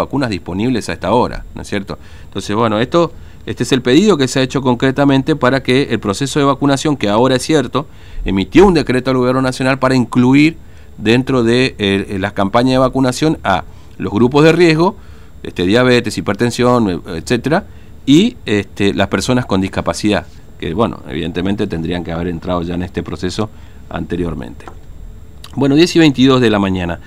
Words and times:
vacunas 0.00 0.30
disponibles 0.30 0.88
a 0.88 0.92
esta 0.92 1.12
hora, 1.12 1.44
¿no 1.54 1.62
es 1.62 1.68
cierto? 1.68 1.98
Entonces, 2.24 2.54
bueno, 2.56 2.80
esto, 2.80 3.12
este 3.46 3.62
es 3.62 3.72
el 3.72 3.82
pedido 3.82 4.16
que 4.16 4.28
se 4.28 4.40
ha 4.40 4.42
hecho 4.42 4.62
concretamente 4.62 5.36
para 5.36 5.62
que 5.62 5.84
el 5.90 6.00
proceso 6.00 6.38
de 6.38 6.44
vacunación, 6.44 6.96
que 6.96 7.08
ahora 7.08 7.36
es 7.36 7.42
cierto, 7.42 7.86
emitió 8.24 8.66
un 8.66 8.74
decreto 8.74 9.10
al 9.10 9.18
gobierno 9.18 9.42
nacional 9.42 9.78
para 9.78 9.94
incluir 9.94 10.56
dentro 10.98 11.42
de 11.42 11.74
eh, 11.78 12.16
las 12.18 12.32
campañas 12.32 12.72
de 12.72 12.78
vacunación 12.78 13.38
a 13.44 13.64
los 13.98 14.12
grupos 14.12 14.44
de 14.44 14.52
riesgo, 14.52 14.96
este, 15.42 15.64
diabetes, 15.64 16.16
hipertensión, 16.18 17.02
etcétera, 17.06 17.64
y 18.06 18.36
este, 18.46 18.94
las 18.94 19.08
personas 19.08 19.46
con 19.46 19.60
discapacidad, 19.60 20.26
que 20.58 20.74
bueno, 20.74 21.00
evidentemente 21.08 21.66
tendrían 21.66 22.04
que 22.04 22.12
haber 22.12 22.28
entrado 22.28 22.62
ya 22.62 22.74
en 22.74 22.82
este 22.82 23.02
proceso 23.02 23.50
anteriormente. 23.88 24.66
Bueno, 25.54 25.74
10 25.74 25.96
y 25.96 25.98
22 25.98 26.40
de 26.40 26.50
la 26.50 26.58
mañana. 26.58 27.00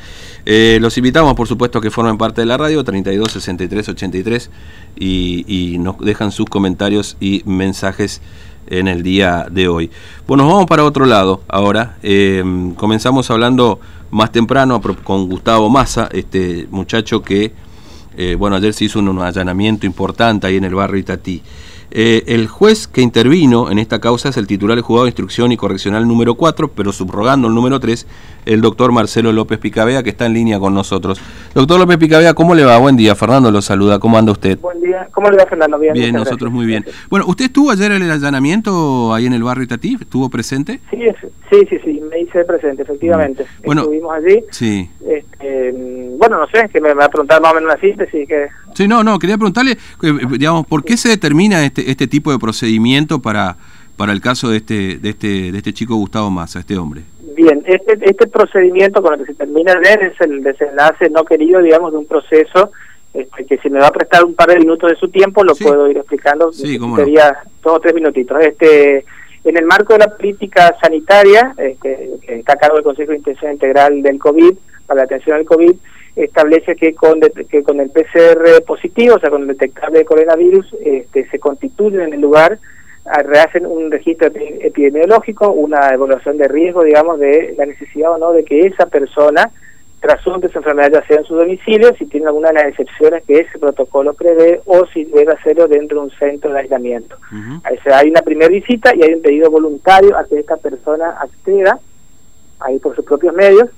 Eh, 0.45 0.77
los 0.81 0.97
invitamos, 0.97 1.33
por 1.35 1.47
supuesto, 1.47 1.79
que 1.79 1.89
formen 1.91 2.17
parte 2.17 2.41
de 2.41 2.47
la 2.47 2.57
radio, 2.57 2.83
32 2.83 3.31
63 3.31 3.89
83, 3.89 4.49
y, 4.97 5.45
y 5.47 5.77
nos 5.77 5.97
dejan 5.99 6.31
sus 6.31 6.47
comentarios 6.47 7.17
y 7.19 7.43
mensajes 7.45 8.21
en 8.67 8.87
el 8.87 9.03
día 9.03 9.47
de 9.49 9.67
hoy. 9.67 9.89
Bueno, 10.27 10.43
nos 10.43 10.53
vamos 10.53 10.67
para 10.67 10.83
otro 10.83 11.05
lado 11.05 11.41
ahora. 11.47 11.97
Eh, 12.03 12.43
comenzamos 12.75 13.29
hablando 13.31 13.79
más 14.11 14.31
temprano 14.31 14.81
con 15.03 15.27
Gustavo 15.27 15.69
Massa, 15.69 16.09
este 16.11 16.67
muchacho 16.69 17.21
que, 17.21 17.53
eh, 18.15 18.35
bueno, 18.37 18.55
ayer 18.55 18.73
se 18.73 18.85
hizo 18.85 18.99
un 18.99 19.19
allanamiento 19.19 19.85
importante 19.85 20.47
ahí 20.47 20.57
en 20.57 20.65
el 20.65 20.75
barrio 20.75 20.99
Itatí. 20.99 21.41
Eh, 21.95 22.23
el 22.27 22.47
juez 22.47 22.87
que 22.87 23.01
intervino 23.01 23.69
en 23.69 23.77
esta 23.77 23.99
causa 23.99 24.29
es 24.29 24.37
el 24.37 24.47
titular 24.47 24.75
del 24.75 24.83
juzgado 24.83 25.05
de 25.05 25.09
instrucción 25.09 25.51
y 25.51 25.57
correccional 25.57 26.07
número 26.07 26.33
4, 26.35 26.71
pero 26.71 26.91
subrogando 26.91 27.47
el 27.47 27.53
número 27.53 27.79
3, 27.79 28.07
el 28.45 28.61
doctor 28.61 28.91
Marcelo 28.91 29.31
López 29.31 29.59
Picabea, 29.59 30.03
que 30.03 30.09
está 30.09 30.25
en 30.25 30.33
línea 30.33 30.59
con 30.59 30.73
nosotros. 30.73 31.21
Doctor 31.53 31.79
López 31.79 31.97
Picabea, 31.97 32.33
¿cómo 32.33 32.55
le 32.55 32.63
va? 32.63 32.77
Buen 32.77 32.95
día, 32.95 33.15
Fernando 33.15 33.51
lo 33.51 33.61
saluda. 33.61 33.99
¿Cómo 33.99 34.17
anda 34.17 34.31
usted? 34.31 34.57
Buen 34.59 34.81
día, 34.81 35.07
¿cómo 35.11 35.29
le 35.29 35.37
va, 35.37 35.45
Fernando? 35.45 35.77
Bien, 35.79 35.93
bien 35.93 36.15
nosotros 36.15 36.51
muy 36.51 36.65
bien. 36.65 36.85
Bueno, 37.09 37.25
¿usted 37.27 37.45
estuvo 37.45 37.71
ayer 37.71 37.91
en 37.91 38.01
el 38.01 38.11
allanamiento 38.11 39.13
ahí 39.13 39.25
en 39.25 39.33
el 39.33 39.43
barrio 39.43 39.63
Itatí? 39.63 39.97
¿Estuvo 39.99 40.29
presente? 40.29 40.79
Sí, 40.89 40.99
sí, 41.49 41.67
sí, 41.69 41.77
sí, 41.83 42.01
me 42.09 42.19
hice 42.21 42.43
presente, 42.45 42.83
efectivamente. 42.83 43.45
Bueno, 43.65 43.81
Estuvimos 43.81 44.13
allí. 44.13 44.43
Sí. 44.51 44.89
Este, 45.05 45.71
bueno, 46.17 46.39
no 46.39 46.47
sé, 46.47 46.69
que 46.69 46.81
me, 46.81 46.93
va 46.93 47.05
a 47.05 47.09
preguntar 47.09 47.41
más 47.41 47.51
o 47.51 47.55
menos 47.55 47.71
una 47.71 47.81
síntesis. 47.81 48.27
Que... 48.27 48.47
Sí, 48.73 48.87
no, 48.87 49.03
no, 49.03 49.19
quería 49.19 49.37
preguntarle, 49.37 49.71
eh, 49.71 50.11
digamos, 50.37 50.65
¿por 50.67 50.83
qué 50.83 50.97
se 50.97 51.09
determina 51.09 51.63
este, 51.65 51.89
este 51.89 52.07
tipo 52.07 52.31
de 52.31 52.39
procedimiento 52.39 53.21
para, 53.21 53.57
para 53.97 54.13
el 54.13 54.21
caso 54.21 54.49
de 54.49 54.57
este, 54.57 54.97
de 54.97 55.09
este, 55.09 55.51
de 55.51 55.57
este 55.57 55.73
chico 55.73 55.95
Gustavo 55.95 56.29
Massa, 56.29 56.59
este 56.59 56.77
hombre? 56.77 57.03
Bien, 57.35 57.63
este, 57.65 57.97
este 58.01 58.27
procedimiento 58.27 59.01
con 59.01 59.13
el 59.13 59.19
que 59.21 59.33
se 59.33 59.37
termina 59.37 59.73
de 59.73 59.79
ver 59.79 60.03
es 60.03 60.21
el 60.21 60.43
desenlace 60.43 61.09
no 61.09 61.23
querido, 61.25 61.61
digamos, 61.61 61.91
de 61.91 61.97
un 61.97 62.05
proceso 62.05 62.71
este, 63.13 63.45
que 63.45 63.57
si 63.59 63.69
me 63.69 63.79
va 63.79 63.87
a 63.87 63.91
prestar 63.91 64.23
un 64.23 64.33
par 64.33 64.49
de 64.49 64.57
minutos 64.57 64.89
de 64.89 64.97
su 64.97 65.07
tiempo 65.09 65.43
lo 65.43 65.55
puedo 65.55 65.89
ir 65.89 65.97
explicando. 65.97 66.51
Sí, 66.51 66.79
Sería 66.95 67.37
dos 67.61 67.77
o 67.77 67.79
tres 67.79 67.93
minutitos. 67.93 68.37
Este, 68.41 69.05
en 69.43 69.57
el 69.57 69.65
marco 69.65 69.93
de 69.93 69.99
la 69.99 70.15
política 70.15 70.75
sanitaria, 70.81 71.53
este, 71.57 72.11
que 72.25 72.39
está 72.39 72.53
a 72.53 72.57
cargo 72.57 72.75
del 72.75 72.85
Consejo 72.85 73.11
de 73.11 73.17
Intención 73.17 73.51
Integral 73.51 74.01
del 74.01 74.17
COVID, 74.17 74.53
para 74.87 74.99
la 74.99 75.03
atención 75.03 75.37
al 75.37 75.45
COVID, 75.45 75.75
establece 76.15 76.75
que 76.75 76.93
con, 76.93 77.19
que 77.21 77.63
con 77.63 77.79
el 77.79 77.89
PCR 77.89 78.63
positivo, 78.65 79.15
o 79.15 79.19
sea, 79.19 79.29
con 79.29 79.43
el 79.43 79.47
detectable 79.49 79.99
de 79.99 80.05
coronavirus, 80.05 80.75
este, 80.83 81.27
se 81.29 81.39
constituyen 81.39 82.01
en 82.01 82.13
el 82.13 82.21
lugar, 82.21 82.59
rehacen 83.05 83.65
un 83.65 83.91
registro 83.91 84.29
epidemiológico, 84.33 85.51
una 85.51 85.89
evaluación 85.89 86.37
de 86.37 86.47
riesgo, 86.47 86.83
digamos, 86.83 87.19
de 87.19 87.53
la 87.57 87.65
necesidad 87.65 88.13
o 88.13 88.17
no 88.17 88.31
de 88.31 88.45
que 88.45 88.61
esa 88.61 88.85
persona 88.85 89.51
trasunte 89.99 90.47
esa 90.47 90.59
enfermedad 90.59 90.91
ya 90.91 91.07
sea 91.07 91.17
en 91.17 91.23
su 91.23 91.35
domicilio, 91.35 91.95
si 91.97 92.05
tiene 92.05 92.27
alguna 92.27 92.49
de 92.49 92.55
las 92.55 92.65
excepciones 92.65 93.23
que 93.23 93.39
ese 93.39 93.57
protocolo 93.57 94.13
prevé, 94.13 94.61
o 94.65 94.85
si 94.87 95.05
debe 95.05 95.31
hacerlo 95.31 95.67
dentro 95.67 95.99
de 95.99 96.05
un 96.05 96.11
centro 96.11 96.51
de 96.51 96.59
aislamiento. 96.59 97.17
hay 97.85 98.09
una 98.09 98.21
primera 98.21 98.49
visita 98.49 98.93
y 98.93 99.01
hay 99.01 99.13
un 99.13 99.21
pedido 99.21 99.49
voluntario 99.49 100.17
a 100.17 100.25
que 100.25 100.39
esta 100.39 100.57
persona 100.57 101.11
acceda 101.21 101.79
ahí 102.59 102.79
por 102.79 102.95
sus 102.95 103.05
propios 103.05 103.33
medios, 103.33 103.69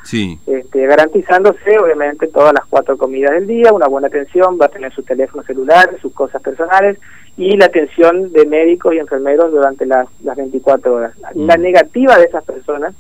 este, 0.46 0.86
garantizándose 0.86 1.78
obviamente 1.80 2.28
todas 2.28 2.54
las 2.54 2.66
cuatro 2.66 2.98
comidas 2.98 3.32
del 3.32 3.48
día, 3.48 3.74
una 3.74 3.88
buena 3.88 4.08
atención, 4.08 4.58
va 4.62 4.66
a 4.66 4.70
tener 4.70 4.94
su 4.94 5.04
teléfono 5.04 5.44
celular, 5.44 5.90
sus 6.02 6.14
cosas 6.14 6.42
personales 6.42 6.98
y 7.38 7.58
la 7.58 7.66
atención 7.66 8.32
de 8.32 8.46
médicos 8.46 8.94
y 8.94 9.00
enfermeros 9.00 9.52
durante 9.52 9.86
las, 9.86 10.08
las 10.24 10.38
24 10.38 10.94
horas. 10.94 11.14
Mm. 11.34 11.46
La 11.46 11.58
negativa 11.58 12.18
de 12.18 12.26
esas 12.26 12.44
personas 12.44 12.96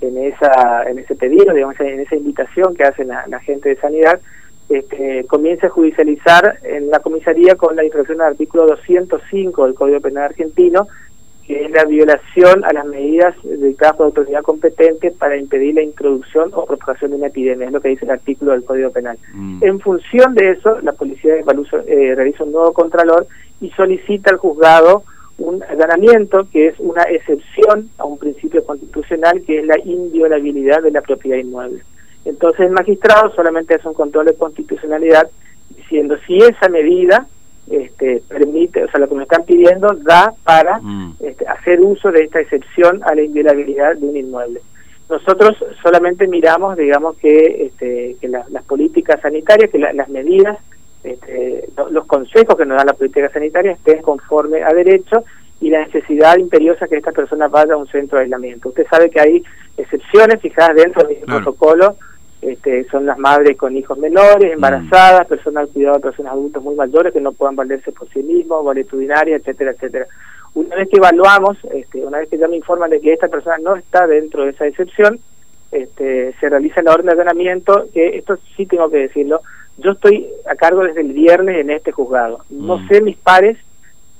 en 0.00 0.18
esa 0.18 0.82
en 0.88 0.98
ese 0.98 1.14
pedido, 1.14 1.52
digamos, 1.54 1.78
en 1.80 2.00
esa 2.00 2.16
invitación 2.16 2.74
que 2.74 2.84
hace 2.84 3.04
la, 3.04 3.40
gente 3.40 3.70
de 3.70 3.76
sanidad, 3.76 4.20
este, 4.68 5.24
comienza 5.26 5.66
a 5.66 5.70
judicializar 5.70 6.58
en 6.62 6.90
la 6.90 7.00
comisaría 7.00 7.54
con 7.54 7.76
la 7.76 7.84
infracción 7.84 8.18
del 8.18 8.28
artículo 8.28 8.66
205 8.66 9.64
del 9.64 9.74
Código 9.74 10.00
Penal 10.00 10.24
argentino, 10.24 10.88
que 11.46 11.64
es 11.64 11.70
la 11.70 11.84
violación 11.84 12.64
a 12.64 12.72
las 12.72 12.86
medidas 12.86 13.34
dictadas 13.42 13.96
por 13.96 14.06
la 14.06 14.08
autoridad 14.08 14.42
competente 14.42 15.10
para 15.10 15.36
impedir 15.36 15.74
la 15.74 15.82
introducción 15.82 16.50
o 16.54 16.64
propagación 16.64 17.10
de 17.10 17.18
una 17.18 17.26
epidemia, 17.26 17.66
es 17.66 17.72
lo 17.72 17.80
que 17.80 17.90
dice 17.90 18.06
el 18.06 18.12
artículo 18.12 18.52
del 18.52 18.64
Código 18.64 18.90
Penal. 18.90 19.18
Mm. 19.34 19.62
En 19.62 19.80
función 19.80 20.34
de 20.34 20.52
eso, 20.52 20.80
la 20.80 20.92
policía 20.92 21.34
eh, 21.36 22.14
realiza 22.14 22.44
un 22.44 22.52
nuevo 22.52 22.72
contralor 22.72 23.26
y 23.60 23.70
solicita 23.70 24.30
al 24.30 24.38
juzgado 24.38 25.04
un 25.36 25.62
allanamiento 25.64 26.46
que 26.50 26.68
es 26.68 26.74
una 26.78 27.02
excepción 27.02 27.90
a 27.98 28.04
un 28.04 28.18
principio 28.18 28.64
constitucional 28.64 29.42
que 29.42 29.58
es 29.58 29.66
la 29.66 29.78
inviolabilidad 29.84 30.82
de 30.82 30.92
la 30.92 31.02
propiedad 31.02 31.38
inmueble. 31.38 31.82
Entonces 32.24 32.60
el 32.60 32.72
magistrado 32.72 33.34
solamente 33.34 33.74
hace 33.74 33.88
un 33.88 33.94
control 33.94 34.26
de 34.26 34.34
constitucionalidad 34.34 35.28
diciendo 35.76 36.16
si 36.26 36.38
esa 36.38 36.68
medida 36.68 37.26
este, 37.70 38.22
permite, 38.28 38.84
o 38.84 38.90
sea, 38.90 39.00
lo 39.00 39.08
que 39.08 39.14
me 39.14 39.22
están 39.22 39.44
pidiendo 39.44 39.88
da 40.02 40.32
para 40.44 40.78
mm. 40.80 41.16
este, 41.20 41.46
hacer 41.46 41.80
uso 41.80 42.10
de 42.10 42.24
esta 42.24 42.40
excepción 42.40 43.00
a 43.04 43.14
la 43.14 43.22
inviolabilidad 43.22 43.96
de 43.96 44.06
un 44.06 44.16
inmueble. 44.16 44.60
Nosotros 45.08 45.56
solamente 45.82 46.26
miramos, 46.26 46.76
digamos, 46.76 47.16
que, 47.18 47.66
este, 47.66 48.16
que 48.20 48.28
las 48.28 48.64
políticas 48.66 49.20
sanitarias, 49.20 49.70
que 49.70 49.78
las 49.78 50.08
medidas, 50.08 50.58
este, 51.02 51.68
los 51.90 52.06
consejos 52.06 52.56
que 52.56 52.64
nos 52.64 52.78
da 52.78 52.84
la 52.86 52.94
política 52.94 53.28
sanitaria 53.28 53.72
estén 53.72 54.00
conforme 54.00 54.62
a 54.62 54.72
derecho 54.72 55.24
y 55.60 55.68
la 55.68 55.84
necesidad 55.84 56.38
imperiosa 56.38 56.88
que 56.88 56.96
esta 56.96 57.12
persona 57.12 57.48
vaya 57.48 57.74
a 57.74 57.76
un 57.76 57.86
centro 57.86 58.16
de 58.18 58.24
aislamiento. 58.24 58.70
Usted 58.70 58.86
sabe 58.88 59.10
que 59.10 59.20
hay 59.20 59.42
excepciones 59.76 60.40
fijadas 60.40 60.76
dentro 60.76 61.06
del 61.06 61.18
protocolo 61.18 61.96
este, 62.44 62.84
son 62.84 63.06
las 63.06 63.18
madres 63.18 63.56
con 63.56 63.76
hijos 63.76 63.98
menores, 63.98 64.50
mm. 64.50 64.54
embarazadas, 64.54 65.26
personas 65.26 65.64
al 65.64 65.68
cuidado 65.70 65.96
de 65.96 66.02
personas 66.02 66.32
adultas 66.32 66.62
muy 66.62 66.74
mayores 66.74 67.12
que 67.12 67.20
no 67.20 67.32
puedan 67.32 67.56
valerse 67.56 67.92
por 67.92 68.08
sí 68.10 68.22
mismos, 68.22 68.64
valetudinarias, 68.64 69.40
etcétera, 69.40 69.72
etcétera. 69.72 70.06
Una 70.54 70.76
vez 70.76 70.88
que 70.88 70.98
evaluamos, 70.98 71.58
este, 71.72 72.04
una 72.04 72.18
vez 72.18 72.28
que 72.28 72.38
ya 72.38 72.46
me 72.46 72.56
informan 72.56 72.90
de 72.90 73.00
que 73.00 73.12
esta 73.12 73.28
persona 73.28 73.58
no 73.58 73.76
está 73.76 74.06
dentro 74.06 74.44
de 74.44 74.50
esa 74.50 74.66
excepción, 74.66 75.18
este, 75.72 76.32
se 76.38 76.48
realiza 76.48 76.82
la 76.82 76.92
orden 76.92 77.06
de 77.06 77.12
ordenamiento, 77.12 77.88
que 77.92 78.16
esto 78.16 78.38
sí 78.56 78.66
tengo 78.66 78.88
que 78.88 78.98
decirlo, 78.98 79.40
yo 79.78 79.92
estoy 79.92 80.28
a 80.48 80.54
cargo 80.54 80.84
desde 80.84 81.00
el 81.00 81.12
viernes 81.12 81.56
en 81.56 81.70
este 81.70 81.90
juzgado. 81.90 82.44
No 82.50 82.78
mm. 82.78 82.88
sé 82.88 83.00
mis 83.00 83.16
pares, 83.16 83.58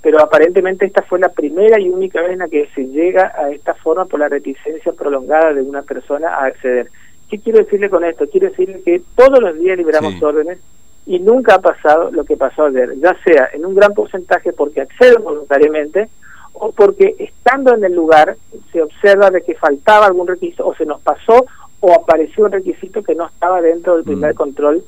pero 0.03 0.21
aparentemente 0.21 0.85
esta 0.85 1.03
fue 1.03 1.19
la 1.19 1.31
primera 1.31 1.81
y 1.81 1.89
única 1.89 2.21
vez 2.21 2.33
en 2.33 2.41
la 2.41 2.49
que 2.49 2.69
se 2.75 2.87
llega 2.89 3.33
a 3.37 3.51
esta 3.51 3.75
forma 3.75 4.05
por 4.05 4.21
la 4.21 4.29
reticencia 4.29 4.93
prolongada 4.93 5.55
de 5.55 5.63
una 5.63 5.83
persona 5.83 6.29
a 6.29 6.47
acceder. 6.47 6.91
¿Qué 7.29 7.39
quiero 7.39 7.59
decirle 7.59 7.91
con 7.91 8.05
esto? 8.05 8.27
Quiero 8.31 8.49
decirle 8.51 8.83
que 8.85 9.03
todos 9.17 9.41
los 9.41 9.59
días 9.59 9.77
liberamos 9.79 10.23
órdenes 10.23 10.59
y 11.07 11.19
nunca 11.19 11.57
ha 11.57 11.61
pasado 11.61 12.11
lo 12.11 12.25
que 12.25 12.37
pasó 12.37 12.65
ayer, 12.65 12.95
ya 12.99 13.17
sea 13.25 13.49
en 13.53 13.67
un 13.67 13.75
gran 13.75 13.93
porcentaje 13.93 14.53
porque 14.53 14.81
acceden 14.81 15.23
voluntariamente 15.23 16.09
o 16.55 16.73
porque 16.73 17.15
estando 17.19 17.75
en 17.75 17.85
el 17.85 17.95
lugar 17.95 18.37
se 18.73 18.83
observa 18.83 19.31
de 19.31 19.43
que 19.43 19.55
faltaba 19.55 20.07
algún 20.07 20.27
requisito 20.27 20.67
o 20.67 20.75
se 20.75 20.87
nos 20.87 21.01
pasó 21.01 21.45
o 21.81 21.93
apareció 21.93 22.45
un 22.45 22.53
requisito 22.53 23.03
que 23.03 23.15
no 23.15 23.27
estaba 23.27 23.61
dentro 23.61 23.97
del 23.97 24.05
primer 24.05 24.33
mm. 24.33 24.37
control 24.37 24.85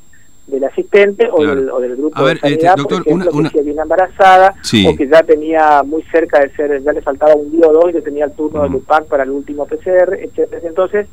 del 0.46 0.64
asistente 0.64 1.28
o, 1.30 1.44
del, 1.44 1.68
o, 1.70 1.80
del, 1.80 1.96
grupo 1.96 2.24
de 2.24 2.34
este, 2.34 2.48
sanidad, 2.48 2.76
doctor, 2.76 3.02
por 3.02 3.12
ejemplo, 3.12 3.30
una, 3.32 3.50
que 3.50 3.62
viene 3.62 3.82
embarazada 3.82 4.54
o 4.88 4.96
que 4.96 5.08
ya 5.08 5.22
tenía 5.24 5.82
muy 5.82 6.02
cerca 6.04 6.40
de 6.40 6.50
ser, 6.50 6.82
ya 6.82 6.92
le 6.92 7.02
faltaba 7.02 7.34
un 7.34 7.50
día 7.50 7.66
o 7.66 7.72
dos 7.72 7.90
y 7.90 7.94
que 7.94 8.02
tenía 8.02 8.26
el 8.26 8.32
turno 8.32 8.62
de 8.62 8.76
UPAC 8.76 9.06
para 9.06 9.24
el 9.24 9.30
último 9.30 9.66
PCR, 9.66 10.14
etcétera. 10.20 10.62
Entonces, 10.64 11.08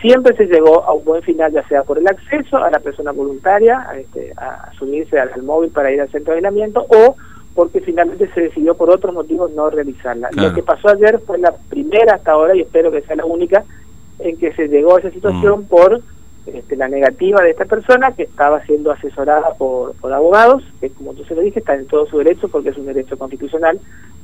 siempre 0.00 0.36
se 0.36 0.46
llegó 0.46 0.84
a 0.84 0.92
un 0.92 1.04
buen 1.04 1.22
final, 1.22 1.52
ya 1.52 1.66
sea 1.68 1.82
por 1.82 1.98
el 1.98 2.06
acceso 2.06 2.58
a 2.58 2.70
la 2.70 2.78
persona 2.78 3.12
voluntaria, 3.12 3.86
a, 3.88 3.98
este, 3.98 4.32
a 4.36 4.70
subirse 4.78 5.18
al, 5.18 5.42
móvil 5.42 5.70
para 5.70 5.92
ir 5.92 6.00
al 6.00 6.10
centro 6.10 6.32
de 6.32 6.38
aislamiento, 6.38 6.86
o 6.88 7.16
porque 7.54 7.80
finalmente 7.80 8.28
se 8.34 8.42
decidió 8.42 8.74
por 8.74 8.90
otros 8.90 9.14
motivos 9.14 9.50
no 9.52 9.70
realizarla. 9.70 10.28
Lo 10.32 10.52
que 10.52 10.62
pasó 10.62 10.88
ayer 10.88 11.18
fue 11.26 11.38
la 11.38 11.52
primera 11.70 12.16
hasta 12.16 12.32
ahora, 12.32 12.54
y 12.54 12.60
espero 12.60 12.90
que 12.90 13.00
sea 13.02 13.16
la 13.16 13.24
única, 13.24 13.64
en 14.18 14.36
que 14.36 14.52
se 14.52 14.68
llegó 14.68 14.96
a 14.96 15.00
esa 15.00 15.10
situación 15.10 15.60
mm. 15.60 15.64
por 15.64 16.00
este, 16.46 16.76
la 16.76 16.88
negativa 16.88 17.42
de 17.42 17.50
esta 17.50 17.64
persona 17.64 18.12
que 18.12 18.24
estaba 18.24 18.62
siendo 18.66 18.92
asesorada 18.92 19.54
por, 19.54 19.94
por 19.94 20.12
abogados, 20.12 20.62
que 20.80 20.90
como 20.90 21.14
yo 21.14 21.24
se 21.24 21.34
lo 21.34 21.40
dije, 21.40 21.58
está 21.58 21.74
en 21.74 21.86
todo 21.86 22.06
su 22.06 22.18
derecho 22.18 22.48
porque 22.48 22.68
es 22.68 22.78
un 22.78 22.86
derecho 22.86 23.18
constitucional. 23.18 23.80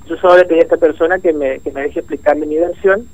Yo 0.06 0.17
solo 0.17 0.37
le 0.37 0.44
pedí 0.44 0.59
a 0.61 0.62
esta 0.62 0.77
persona 0.77 1.19
que 1.19 1.33
me, 1.33 1.59
que 1.61 1.73
me 1.73 1.83
deje 1.83 2.00
explicarle 2.00 2.47
mi 2.47 2.56
versión 2.56 3.09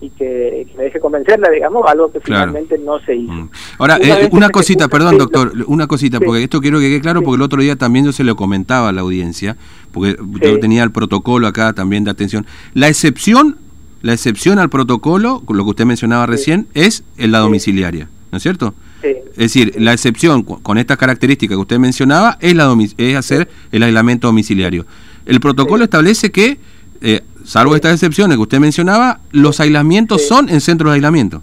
y 0.00 0.10
que, 0.10 0.66
me 0.76 0.84
deje 0.84 1.00
convencerla, 1.00 1.50
digamos, 1.50 1.84
algo 1.88 2.10
que 2.10 2.20
finalmente 2.20 2.78
no 2.78 2.98
se 3.00 3.14
hizo. 3.14 3.32
Mm. 3.32 3.50
Ahora, 3.78 3.98
una, 4.30 4.46
eh, 4.46 4.50
cosita, 4.50 4.88
perdón, 4.88 5.18
doctor, 5.18 5.52
una 5.66 5.86
cosita, 5.86 6.20
porque 6.20 6.42
esto 6.42 6.60
quiero 6.60 6.78
que 6.78 6.88
quede 6.88 7.00
claro, 7.00 7.22
porque 7.22 7.36
el 7.36 7.42
otro 7.42 7.62
día 7.62 7.76
también 7.76 8.04
yo 8.04 8.12
se 8.12 8.24
lo 8.24 8.36
comentaba 8.36 8.90
a 8.90 8.92
la 8.92 9.00
audiencia, 9.00 9.56
porque 9.92 10.16
yo 10.42 10.58
tenía 10.58 10.82
el 10.82 10.90
protocolo 10.90 11.46
acá 11.46 11.72
también 11.72 12.04
de 12.04 12.10
atención. 12.10 12.46
La 12.74 12.88
excepción, 12.88 13.56
la 14.02 14.12
excepción 14.12 14.58
al 14.58 14.68
protocolo, 14.68 15.42
lo 15.48 15.64
que 15.64 15.70
usted 15.70 15.84
mencionaba 15.86 16.26
recién, 16.26 16.66
es 16.74 17.04
en 17.16 17.32
la 17.32 17.38
domiciliaria, 17.38 18.08
¿no 18.30 18.38
es 18.38 18.42
cierto? 18.42 18.74
Es 19.02 19.36
decir, 19.36 19.74
la 19.78 19.92
excepción 19.92 20.42
con 20.44 20.78
estas 20.78 20.96
características 20.96 21.56
que 21.56 21.60
usted 21.60 21.78
mencionaba 21.78 22.38
es, 22.40 22.54
la 22.54 22.74
es 22.96 23.16
hacer 23.16 23.48
el 23.70 23.82
aislamiento 23.82 24.28
domiciliario. 24.28 24.86
El 25.26 25.40
protocolo 25.40 25.84
establece 25.84 26.30
que 26.30 26.58
eh, 27.00 27.20
salvo 27.44 27.74
estas 27.74 27.92
excepciones 27.92 28.36
que 28.36 28.42
usted 28.42 28.58
mencionaba, 28.58 29.20
los 29.32 29.60
aislamientos 29.60 30.26
son 30.26 30.48
en 30.48 30.60
centros 30.60 30.90
de 30.90 30.94
aislamiento. 30.96 31.42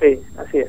Sí, 0.00 0.18
así 0.36 0.58
es. 0.58 0.68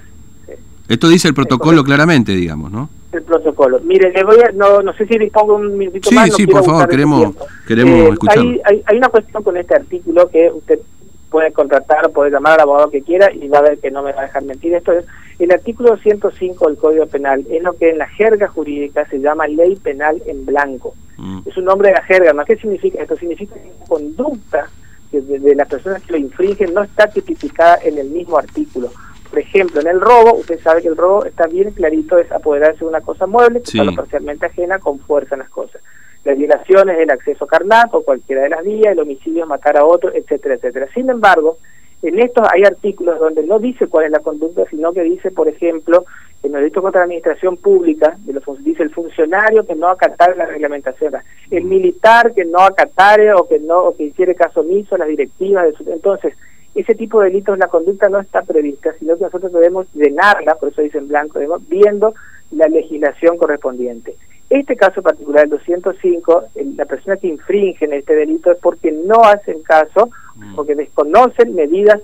Esto 0.87 1.07
dice 1.07 1.27
el 1.27 1.33
protocolo 1.33 1.83
claramente, 1.83 2.33
digamos, 2.33 2.71
¿no? 2.71 2.89
El 3.11 3.23
protocolo. 3.23 3.79
Mire, 3.83 4.11
le 4.11 4.23
voy 4.23 4.37
a, 4.39 4.51
no, 4.51 4.81
no 4.81 4.93
sé 4.93 5.07
si 5.07 5.17
dispongo 5.17 5.55
un 5.55 5.77
minutito 5.77 6.11
más. 6.11 6.25
Sí, 6.25 6.43
sí, 6.43 6.47
por 6.47 6.63
favor, 6.63 6.87
queremos, 6.87 7.35
queremos 7.67 7.93
eh, 7.93 8.09
escucharlo. 8.09 8.61
Hay, 8.65 8.83
hay, 8.85 8.97
una 8.97 9.09
cuestión 9.09 9.41
con 9.41 9.57
este 9.57 9.75
artículo 9.75 10.29
que 10.29 10.51
usted 10.53 10.79
puede 11.29 11.51
contratar, 11.51 12.09
puede 12.11 12.31
llamar 12.31 12.53
al 12.53 12.61
abogado 12.61 12.89
que 12.89 13.01
quiera 13.01 13.31
y 13.31 13.47
va 13.47 13.59
a 13.59 13.63
ver 13.63 13.79
que 13.79 13.91
no 13.91 14.03
me 14.03 14.13
va 14.13 14.21
a 14.21 14.25
dejar 14.25 14.43
mentir. 14.43 14.73
Esto 14.73 14.91
es 14.93 15.05
el 15.39 15.51
artículo 15.51 15.97
105 15.97 16.67
del 16.67 16.77
Código 16.77 17.05
Penal, 17.07 17.45
es 17.49 17.63
lo 17.63 17.73
que 17.73 17.91
en 17.91 17.97
la 17.97 18.07
jerga 18.07 18.47
jurídica 18.47 19.07
se 19.09 19.19
llama 19.19 19.47
ley 19.47 19.75
penal 19.75 20.21
en 20.25 20.45
blanco. 20.45 20.93
Mm. 21.29 21.41
Es 21.45 21.57
un 21.57 21.65
nombre 21.65 21.89
de 21.89 21.95
la 21.95 22.03
jerga, 22.03 22.33
¿no? 22.33 22.43
¿Qué 22.45 22.55
significa 22.57 23.01
esto? 23.01 23.15
Significa 23.15 23.55
que 23.55 23.71
la 23.79 23.85
conducta 23.85 24.69
de, 25.11 25.55
las 25.55 25.67
personas 25.67 26.03
que 26.03 26.13
lo 26.13 26.17
infringen 26.17 26.73
no 26.73 26.83
está 26.83 27.07
tipificada 27.07 27.79
en 27.83 27.97
el 27.97 28.09
mismo 28.09 28.37
artículo. 28.37 28.89
Por 29.29 29.39
ejemplo, 29.39 29.81
en 29.81 29.87
el 29.87 30.01
robo, 30.01 30.35
usted 30.35 30.59
sabe 30.59 30.81
que 30.81 30.87
el 30.87 30.97
robo 30.97 31.25
está 31.25 31.47
bien 31.47 31.71
clarito, 31.71 32.17
es 32.17 32.31
apoderarse 32.31 32.79
de 32.79 32.85
una 32.85 33.01
cosa 33.01 33.27
mueble, 33.27 33.61
que 33.61 33.77
está 33.77 33.91
parcialmente 33.91 34.47
ajena, 34.47 34.79
con 34.79 34.99
fuerza 34.99 35.35
en 35.35 35.39
las 35.39 35.49
cosas. 35.49 35.81
Las 36.23 36.37
violaciones, 36.37 36.97
el 36.99 37.11
acceso 37.11 37.45
carnal 37.45 37.89
o 37.91 38.01
cualquiera 38.01 38.43
de 38.43 38.49
las 38.49 38.63
vías, 38.63 38.91
el 38.91 38.99
homicidio, 38.99 39.45
matar 39.45 39.77
a 39.77 39.85
otro, 39.85 40.11
etcétera, 40.13 40.55
etcétera. 40.55 40.87
Sin 40.93 41.09
embargo, 41.09 41.57
en 42.01 42.19
estos 42.19 42.47
hay 42.51 42.63
artículos 42.63 43.19
donde 43.19 43.43
no 43.43 43.59
dice 43.59 43.87
cuál 43.87 44.05
es 44.05 44.11
la 44.11 44.19
conducta, 44.19 44.63
sino 44.69 44.93
que 44.93 45.03
dice, 45.03 45.31
por 45.31 45.47
ejemplo, 45.47 46.05
en 46.41 46.55
el 46.55 46.61
delito 46.61 46.81
contra 46.81 47.01
la 47.01 47.05
administración 47.05 47.57
pública, 47.57 48.17
dice 48.59 48.83
el 48.83 48.91
funcionario 48.91 49.65
que 49.65 49.75
no 49.75 49.87
acatare 49.87 50.35
la 50.35 50.45
reglamentación, 50.45 51.13
el 51.51 51.63
militar 51.65 52.33
que 52.33 52.45
no 52.45 52.59
acatare 52.59 53.33
o 53.33 53.47
que 53.47 53.59
no 53.59 53.79
o 53.79 53.95
que 53.95 54.03
hiciere 54.03 54.35
caso 54.35 54.61
omiso 54.61 54.95
a 54.95 54.99
las 54.99 55.09
directivas. 55.09 55.65
De 55.65 55.73
su, 55.73 55.91
entonces, 55.91 56.33
ese 56.75 56.95
tipo 56.95 57.19
de 57.19 57.29
delitos, 57.29 57.57
la 57.57 57.67
conducta 57.67 58.07
no 58.07 58.19
está 58.19 58.41
prevista, 58.43 58.93
sino 58.99 59.17
que 59.17 59.23
nosotros 59.23 59.51
debemos 59.51 59.87
llenarla, 59.93 60.55
por 60.55 60.69
eso 60.69 60.81
dice 60.81 60.97
en 60.97 61.09
blanco, 61.09 61.39
viendo 61.67 62.13
la 62.51 62.67
legislación 62.67 63.37
correspondiente. 63.37 64.15
Este 64.49 64.75
caso 64.75 65.03
particular, 65.03 65.43
el 65.43 65.51
205, 65.51 66.43
la 66.75 66.85
persona 66.85 67.17
que 67.17 67.27
infringe 67.27 67.85
en 67.85 67.93
este 67.93 68.15
delito 68.15 68.51
es 68.51 68.57
porque 68.57 68.91
no 68.91 69.21
hacen 69.21 69.61
caso, 69.61 70.09
mm. 70.35 70.55
porque 70.55 70.73
desconocen 70.73 71.53
medidas 71.53 72.01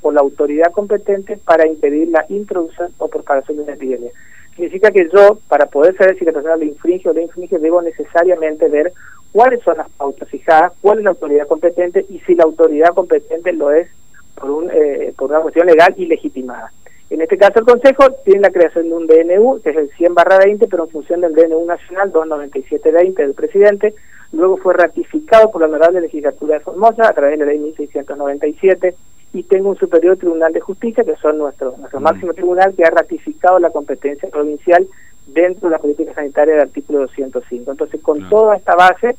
por 0.00 0.14
la 0.14 0.20
autoridad 0.20 0.70
competente 0.70 1.36
para 1.38 1.66
impedir 1.66 2.08
la 2.08 2.24
introducción 2.28 2.92
o 2.98 3.08
propagación 3.08 3.56
de 3.56 3.62
una 3.64 3.72
epidemia. 3.72 4.12
Significa 4.54 4.92
que 4.92 5.08
yo, 5.12 5.38
para 5.48 5.66
poder 5.66 5.96
saber 5.96 6.16
si 6.18 6.24
la 6.24 6.32
persona 6.32 6.56
lo 6.56 6.64
infringe 6.64 7.08
o 7.08 7.12
no 7.12 7.20
infringe, 7.20 7.58
debo 7.58 7.82
necesariamente 7.82 8.68
ver 8.68 8.92
cuáles 9.32 9.60
son 9.62 9.76
las 9.78 9.88
pautas 9.90 10.28
fijadas, 10.28 10.72
cuál 10.80 10.98
es 10.98 11.04
la 11.04 11.10
autoridad 11.10 11.48
competente 11.48 12.06
y 12.08 12.20
si 12.20 12.34
la 12.36 12.44
autoridad 12.44 12.94
competente 12.94 13.52
lo 13.52 13.72
es 13.72 13.88
por, 14.36 14.50
un, 14.50 14.70
eh, 14.72 15.12
por 15.16 15.30
una 15.30 15.40
cuestión 15.40 15.66
legal 15.66 15.94
y 15.96 16.06
legitimada. 16.06 16.72
En 17.10 17.22
este 17.22 17.38
caso 17.38 17.60
el 17.60 17.64
Consejo 17.64 18.10
tiene 18.24 18.40
la 18.40 18.50
creación 18.50 18.88
de 18.88 18.94
un 18.94 19.06
DNU, 19.06 19.60
que 19.62 19.70
es 19.70 19.76
el 19.76 19.90
100 19.90 20.14
barra 20.14 20.38
20, 20.38 20.66
pero 20.66 20.84
en 20.84 20.90
función 20.90 21.20
del 21.22 21.34
DNU 21.34 21.64
nacional 21.64 22.12
297-20 22.12 23.14
del 23.14 23.34
presidente, 23.34 23.94
luego 24.32 24.58
fue 24.58 24.74
ratificado 24.74 25.50
por 25.50 25.62
la 25.62 25.68
Honorable 25.68 26.02
Legislatura 26.02 26.54
de 26.54 26.60
Formosa 26.60 27.08
a 27.08 27.12
través 27.12 27.38
de 27.38 27.46
la 27.46 27.52
ley 27.52 27.58
1697 27.60 28.94
y 29.32 29.42
tengo 29.42 29.70
un 29.70 29.76
Superior 29.76 30.16
Tribunal 30.16 30.52
de 30.52 30.60
Justicia, 30.60 31.04
que 31.04 31.16
son 31.16 31.38
nuestro, 31.38 31.74
nuestro 31.78 32.00
mm. 32.00 32.02
máximo 32.02 32.34
tribunal, 32.34 32.74
que 32.74 32.84
ha 32.84 32.90
ratificado 32.90 33.58
la 33.58 33.70
competencia 33.70 34.28
provincial 34.28 34.86
dentro 35.26 35.68
de 35.68 35.76
la 35.76 35.80
política 35.80 36.14
sanitaria 36.14 36.54
del 36.54 36.62
artículo 36.62 37.00
205. 37.00 37.70
Entonces, 37.70 38.00
con 38.00 38.28
toda 38.28 38.56
esta 38.56 38.74
base, 38.74 39.16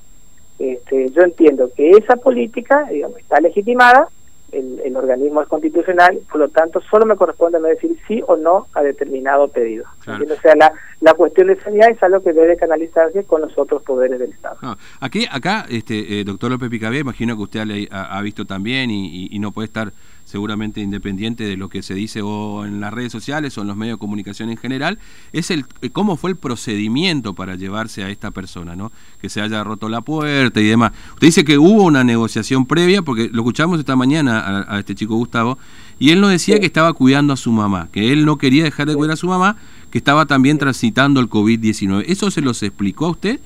este, 0.57 1.09
yo 1.11 1.21
entiendo 1.21 1.69
que 1.75 1.91
esa 1.91 2.15
política 2.17 2.87
digamos, 2.91 3.17
está 3.19 3.39
legitimada, 3.39 4.09
el, 4.51 4.95
organismo 4.95 5.41
es 5.41 5.47
constitucional, 5.47 6.19
por 6.31 6.41
lo 6.41 6.49
tanto 6.49 6.81
solo 6.81 7.05
me 7.05 7.15
corresponde 7.15 7.59
decir 7.59 7.97
sí 8.07 8.21
o 8.27 8.35
no 8.35 8.67
a 8.73 8.81
determinado 8.81 9.47
pedido. 9.47 9.85
O 10.01 10.41
sea, 10.41 10.55
la, 10.55 10.73
la 11.01 11.13
cuestión 11.13 11.47
de 11.47 11.59
sanidad 11.61 11.89
es 11.89 12.01
algo 12.03 12.21
que 12.21 12.33
debe 12.33 12.57
canalizarse 12.57 13.23
con 13.23 13.41
los 13.41 13.57
otros 13.57 13.83
poderes 13.83 14.19
del 14.19 14.31
Estado. 14.31 14.77
aquí, 14.99 15.25
acá, 15.31 15.65
este, 15.69 16.19
eh, 16.19 16.23
doctor 16.23 16.51
López 16.51 16.69
Picabé, 16.69 16.99
imagino 16.99 17.37
que 17.37 17.43
usted 17.43 17.87
ha, 17.91 18.17
ha 18.17 18.21
visto 18.21 18.45
también 18.45 18.91
y, 18.91 19.27
y 19.31 19.39
no 19.39 19.51
puede 19.51 19.67
estar 19.67 19.93
seguramente 20.29 20.79
independiente 20.79 21.43
de 21.43 21.57
lo 21.57 21.69
que 21.69 21.81
se 21.81 21.95
dice 21.95 22.21
o 22.21 22.63
en 22.63 22.79
las 22.79 22.93
redes 22.93 23.11
sociales 23.11 23.57
o 23.57 23.61
en 23.61 23.67
los 23.67 23.75
medios 23.75 23.97
de 23.97 23.99
comunicación 23.99 24.51
en 24.51 24.57
general, 24.57 24.99
es 25.33 25.49
el 25.49 25.65
eh, 25.81 25.89
cómo 25.89 26.17
fue 26.17 26.29
el 26.29 26.35
procedimiento 26.35 27.33
para 27.33 27.55
llevarse 27.55 28.03
a 28.03 28.09
esta 28.09 28.29
persona, 28.29 28.75
¿no? 28.75 28.91
Que 29.19 29.29
se 29.29 29.41
haya 29.41 29.63
roto 29.63 29.89
la 29.89 30.01
puerta 30.01 30.61
y 30.61 30.67
demás. 30.67 30.91
Usted 31.13 31.27
dice 31.27 31.43
que 31.43 31.57
hubo 31.57 31.83
una 31.83 32.03
negociación 32.03 32.67
previa, 32.67 33.01
porque 33.01 33.29
lo 33.31 33.41
escuchamos 33.41 33.79
esta 33.79 33.95
mañana 33.95 34.65
a, 34.67 34.79
este 34.79 34.93
chico 34.93 35.15
Gustavo, 35.15 35.57
y 35.97 36.11
él 36.11 36.21
nos 36.21 36.29
decía 36.29 36.59
que 36.59 36.67
estaba 36.67 36.93
cuidando 36.93 37.33
a 37.33 37.37
su 37.37 37.51
mamá, 37.51 37.89
que 37.91 38.13
él 38.13 38.23
no 38.23 38.37
quería 38.37 38.63
dejar 38.63 38.87
de 38.87 38.95
cuidar 38.95 39.13
a 39.13 39.17
su 39.17 39.27
mamá, 39.27 39.57
que 39.91 39.97
estaba 39.97 40.25
también 40.25 40.57
transitando 40.57 41.19
el 41.19 41.29
COVID-19. 41.29 42.05
¿Eso 42.07 42.31
se 42.31 42.41
los 42.41 42.61
explicó 42.63 43.05
a 43.07 43.11
usted? 43.11 43.39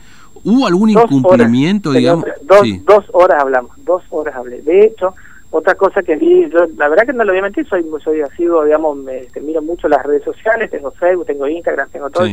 ¿Hubo 0.43 0.67
algún 0.67 0.89
incumplimiento, 0.89 1.91
digamos? 1.91 2.25
Dos, 2.41 2.67
dos 2.85 3.05
horas 3.13 3.41
hablamos, 3.41 3.71
dos 3.85 4.03
horas 4.09 4.35
hablé. 4.35 4.61
De 4.61 4.85
hecho, 4.85 5.13
otra 5.53 5.75
cosa 5.75 6.01
que 6.01 6.15
vi, 6.15 6.49
yo 6.49 6.65
la 6.77 6.89
verdad 6.89 7.05
que 7.05 7.13
no 7.13 7.23
lo 7.23 7.31
voy 7.31 7.39
a 7.39 7.43
mentir, 7.43 7.67
soy, 7.67 7.85
soy 8.03 8.21
así, 8.21 8.43
digamos, 8.43 8.97
me, 8.97 9.19
este, 9.19 9.39
miro 9.39 9.61
mucho 9.61 9.87
las 9.87 10.03
redes 10.03 10.23
sociales, 10.23 10.71
tengo 10.71 10.89
Facebook, 10.91 11.27
tengo 11.27 11.47
Instagram, 11.47 11.89
tengo 11.91 12.09
todo. 12.09 12.27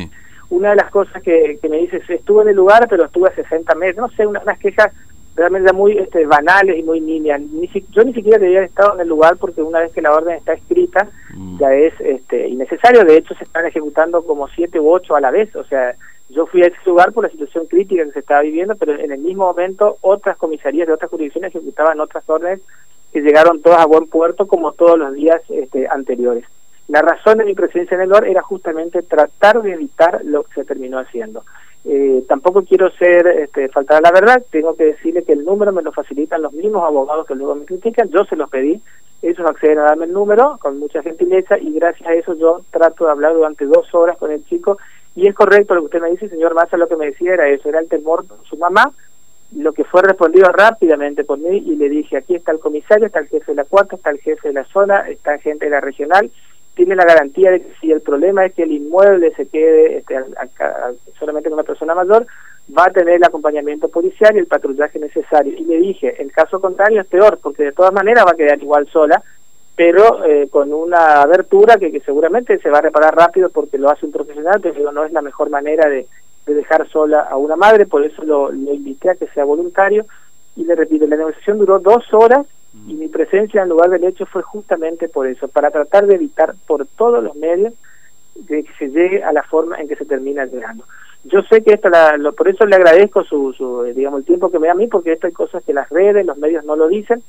Una 0.49 0.71
de 0.71 0.77
las 0.77 0.91
cosas 0.91 1.23
que, 1.23 1.59
que 1.61 1.69
me 1.69 1.77
dices, 1.77 2.03
estuve 2.09 2.45
en 2.45 2.49
el 2.49 2.56
lugar, 2.56 2.87
pero 2.89 3.05
estuve 3.05 3.29
a 3.29 3.35
60 3.35 3.75
metros, 3.75 4.11
no 4.11 4.17
sé, 4.17 4.27
unas, 4.27 4.59
quejas 4.59 4.93
realmente 5.37 5.73
muy 5.73 5.97
este, 5.99 6.27
banales 6.27 6.79
y 6.79 6.82
muy 6.82 7.00
niñas. 7.00 7.41
Ni, 7.41 7.69
yo 7.91 8.03
ni 8.05 8.12
siquiera 8.12 8.38
debía 8.38 8.59
haber 8.59 8.71
estado 8.71 8.94
en 8.94 9.00
el 9.00 9.09
lugar 9.09 9.37
porque 9.37 9.62
una 9.62 9.81
vez 9.81 9.93
que 9.93 10.03
la 10.03 10.12
orden 10.12 10.37
está 10.37 10.53
escrita, 10.53 11.09
mm. 11.35 11.59
ya 11.59 11.75
es 11.75 11.94
este, 12.00 12.49
innecesario. 12.49 13.05
De 13.05 13.17
hecho, 13.17 13.35
se 13.35 13.44
están 13.44 13.67
ejecutando 13.67 14.23
como 14.23 14.49
siete 14.49 14.81
u 14.81 14.91
ocho 14.91 15.17
a 15.17 15.21
la 15.21 15.31
vez. 15.31 15.55
O 15.56 15.65
sea, 15.65 15.94
yo 16.29 16.47
fui 16.47 16.62
a 16.62 16.67
ese 16.67 16.77
lugar 16.87 17.12
por 17.12 17.25
la 17.25 17.31
situación 17.31 17.67
crítica 17.67 18.05
que 18.05 18.12
se 18.12 18.21
estaba 18.21 18.43
viviendo, 18.43 18.77
pero 18.77 18.94
en 18.99 19.13
el 19.13 19.19
mismo 19.19 19.46
momento 19.46 19.96
otras 20.01 20.37
comisarías 20.37 20.87
de 20.87 20.94
otras 20.94 21.10
jurisdicciones 21.10 21.55
ejecutaban 21.55 22.01
otras 22.01 22.29
órdenes 22.29 22.60
que 23.13 23.20
llegaron 23.20 23.60
todas 23.60 23.81
a 23.81 23.87
buen 23.87 24.06
puerto 24.06 24.46
como 24.46 24.72
todos 24.72 24.99
los 24.99 25.15
días 25.15 25.43
este, 25.49 25.89
anteriores. 25.89 26.44
La 26.87 27.03
razón 27.03 27.39
de 27.39 27.44
mi 27.44 27.55
presencia 27.55 27.94
en 27.94 28.03
el 28.03 28.08
lugar 28.08 28.27
era 28.27 28.43
justamente 28.43 29.03
tratar 29.03 29.63
de 29.63 29.72
evitar 29.72 30.20
lo 30.25 30.44
que 30.44 30.55
se 30.55 30.65
terminó 30.65 30.99
haciendo. 30.99 31.44
Eh, 31.84 32.25
tampoco 32.29 32.63
quiero 32.63 32.91
ser 32.91 33.27
este, 33.27 33.69
faltar 33.70 33.99
a 33.99 34.01
la 34.03 34.13
verdad, 34.13 34.44
tengo 34.51 34.75
que 34.75 34.84
decirle 34.84 35.22
que 35.22 35.32
el 35.32 35.44
número 35.44 35.72
me 35.72 35.82
lo 35.82 35.93
facilitan 35.93 36.43
los 36.43 36.53
mismos 36.53 36.82
abogados 36.84 37.27
que 37.27 37.34
luego 37.34 37.55
me 37.55 37.65
critican, 37.65 38.10
yo 38.10 38.25
se 38.25 38.37
los 38.37 38.51
pedí, 38.51 38.82
ellos 39.22 39.46
acceden 39.46 39.79
a 39.79 39.84
darme 39.84 40.06
el 40.06 40.13
número 40.13 40.58
con 40.60 40.79
mucha 40.79 41.03
gentileza 41.03 41.58
y 41.58 41.72
gracias 41.72 42.08
a 42.08 42.15
eso 42.15 42.34
yo 42.34 42.63
trato 42.70 43.05
de 43.05 43.10
hablar 43.10 43.34
durante 43.34 43.67
dos 43.67 43.94
horas 43.94 44.17
con 44.17 44.31
el 44.31 44.44
chico. 44.46 44.79
Y 45.15 45.27
es 45.27 45.34
correcto 45.34 45.75
lo 45.75 45.81
que 45.82 45.87
usted 45.87 46.01
me 46.01 46.10
dice, 46.10 46.29
señor 46.29 46.55
Massa, 46.55 46.77
lo 46.77 46.89
que 46.89 46.96
me 46.96 47.06
decía 47.06 47.34
era 47.34 47.49
eso, 47.49 47.69
era 47.69 47.81
el 47.81 47.89
temor 47.89 48.25
de 48.25 48.34
su 48.49 48.56
mamá, 48.56 48.93
lo 49.55 49.72
que 49.72 49.84
fue 49.84 50.03
respondido 50.03 50.46
rápidamente 50.53 51.25
por 51.25 51.39
mí 51.39 51.58
y 51.58 51.77
le 51.77 51.89
dije, 51.89 52.17
aquí 52.17 52.37
está 52.37 52.53
el 52.53 52.60
comisario, 52.60 53.06
está 53.06 53.19
el 53.19 53.29
jefe 53.29 53.53
de 53.53 53.56
la 53.56 53.65
cuarta, 53.65 53.96
está 53.96 54.10
el 54.10 54.20
jefe 54.20 54.49
de 54.49 54.55
la 54.55 54.65
zona, 54.65 55.08
está 55.08 55.39
gente 55.39 55.65
de 55.67 55.72
la 55.72 55.81
regional, 55.81 56.31
tiene 56.81 56.96
la 56.96 57.05
garantía 57.05 57.51
de 57.51 57.60
que 57.60 57.75
si 57.79 57.93
el 57.93 58.01
problema 58.01 58.46
es 58.46 58.55
que 58.55 58.63
el 58.63 58.72
inmueble 58.72 59.34
se 59.34 59.46
quede 59.49 59.99
este, 59.99 60.17
solamente 61.19 61.51
con 61.51 61.58
una 61.58 61.67
persona 61.67 61.94
mayor, 61.94 62.27
va 62.75 62.84
a 62.87 62.91
tener 62.91 63.17
el 63.17 63.25
acompañamiento 63.25 63.89
policial 63.89 64.34
y 64.34 64.39
el 64.39 64.46
patrullaje 64.46 64.99
necesario. 64.99 65.53
Y 65.58 65.65
le 65.67 65.77
dije, 65.77 66.22
el 66.22 66.32
caso 66.32 66.58
contrario 66.58 67.03
es 67.03 67.06
peor, 67.06 67.39
porque 67.43 67.65
de 67.65 67.72
todas 67.72 67.93
maneras 67.93 68.25
va 68.27 68.31
a 68.31 68.37
quedar 68.37 68.63
igual 68.63 68.89
sola, 68.89 69.22
pero 69.77 70.25
eh, 70.25 70.49
con 70.51 70.72
una 70.72 71.20
abertura 71.20 71.77
que, 71.77 72.01
seguramente 72.01 72.58
se 72.60 72.70
va 72.70 72.79
a 72.79 72.82
reparar 72.82 73.15
rápido 73.15 73.51
porque 73.51 73.77
lo 73.77 73.91
hace 73.91 74.06
un 74.06 74.13
profesional, 74.13 74.58
pero 74.63 74.91
no 74.91 75.05
es 75.05 75.13
la 75.13 75.20
mejor 75.20 75.51
manera 75.51 75.87
de, 75.87 76.06
de 76.46 76.55
dejar 76.55 76.89
sola 76.89 77.20
a 77.31 77.37
una 77.37 77.56
madre, 77.56 77.84
por 77.84 78.03
eso 78.06 78.25
lo, 78.25 78.55
invité 78.55 79.10
a 79.10 79.17
que 79.17 79.27
sea 79.34 79.44
voluntario. 79.44 80.06
Y 80.56 80.65
le 80.65 80.77
repito, 80.77 81.06
la 81.06 81.17
negociación 81.17 81.58
duró 81.58 81.79
dos 81.79 82.05
horas 82.15 82.46
y 82.86 82.94
mi 82.94 83.08
presencia 83.08 83.62
en 83.62 83.69
lugar 83.69 83.91
del 83.91 84.05
hecho 84.05 84.27
fue 84.27 84.43
justamente 84.43 85.08
por 85.08 85.27
eso, 85.27 85.48
para 85.48 85.70
tratar 85.70 86.06
de 86.06 86.15
evitar 86.15 86.55
por 86.67 86.86
todos 86.86 87.22
los 87.22 87.34
medios 87.34 87.74
de 88.34 88.62
que 88.62 88.72
se 88.79 88.89
llegue 88.89 89.22
a 89.24 89.32
la 89.32 89.43
forma 89.43 89.77
en 89.81 89.89
que 89.89 89.96
se 89.96 90.05
termina 90.05 90.46
llegando. 90.46 90.84
Yo 91.24 91.43
sé 91.43 91.62
que 91.62 91.74
esto, 91.74 91.89
la, 91.91 92.17
lo, 92.17 92.32
por 92.32 92.48
eso 92.48 92.65
le 92.65 92.77
agradezco 92.77 93.24
su, 93.24 93.53
su, 93.53 93.82
digamos, 93.94 94.20
el 94.20 94.27
tiempo 94.27 94.50
que 94.50 94.58
me 94.58 94.69
da 94.69 94.72
a 94.72 94.77
mí, 94.77 94.86
porque 94.86 95.12
esto 95.12 95.27
hay 95.27 95.32
cosas 95.32 95.62
que 95.65 95.74
las 95.74 95.89
redes, 95.91 96.24
los 96.24 96.39
medios 96.39 96.65
no 96.65 96.77
lo 96.77 96.89
dicen, 96.89 97.22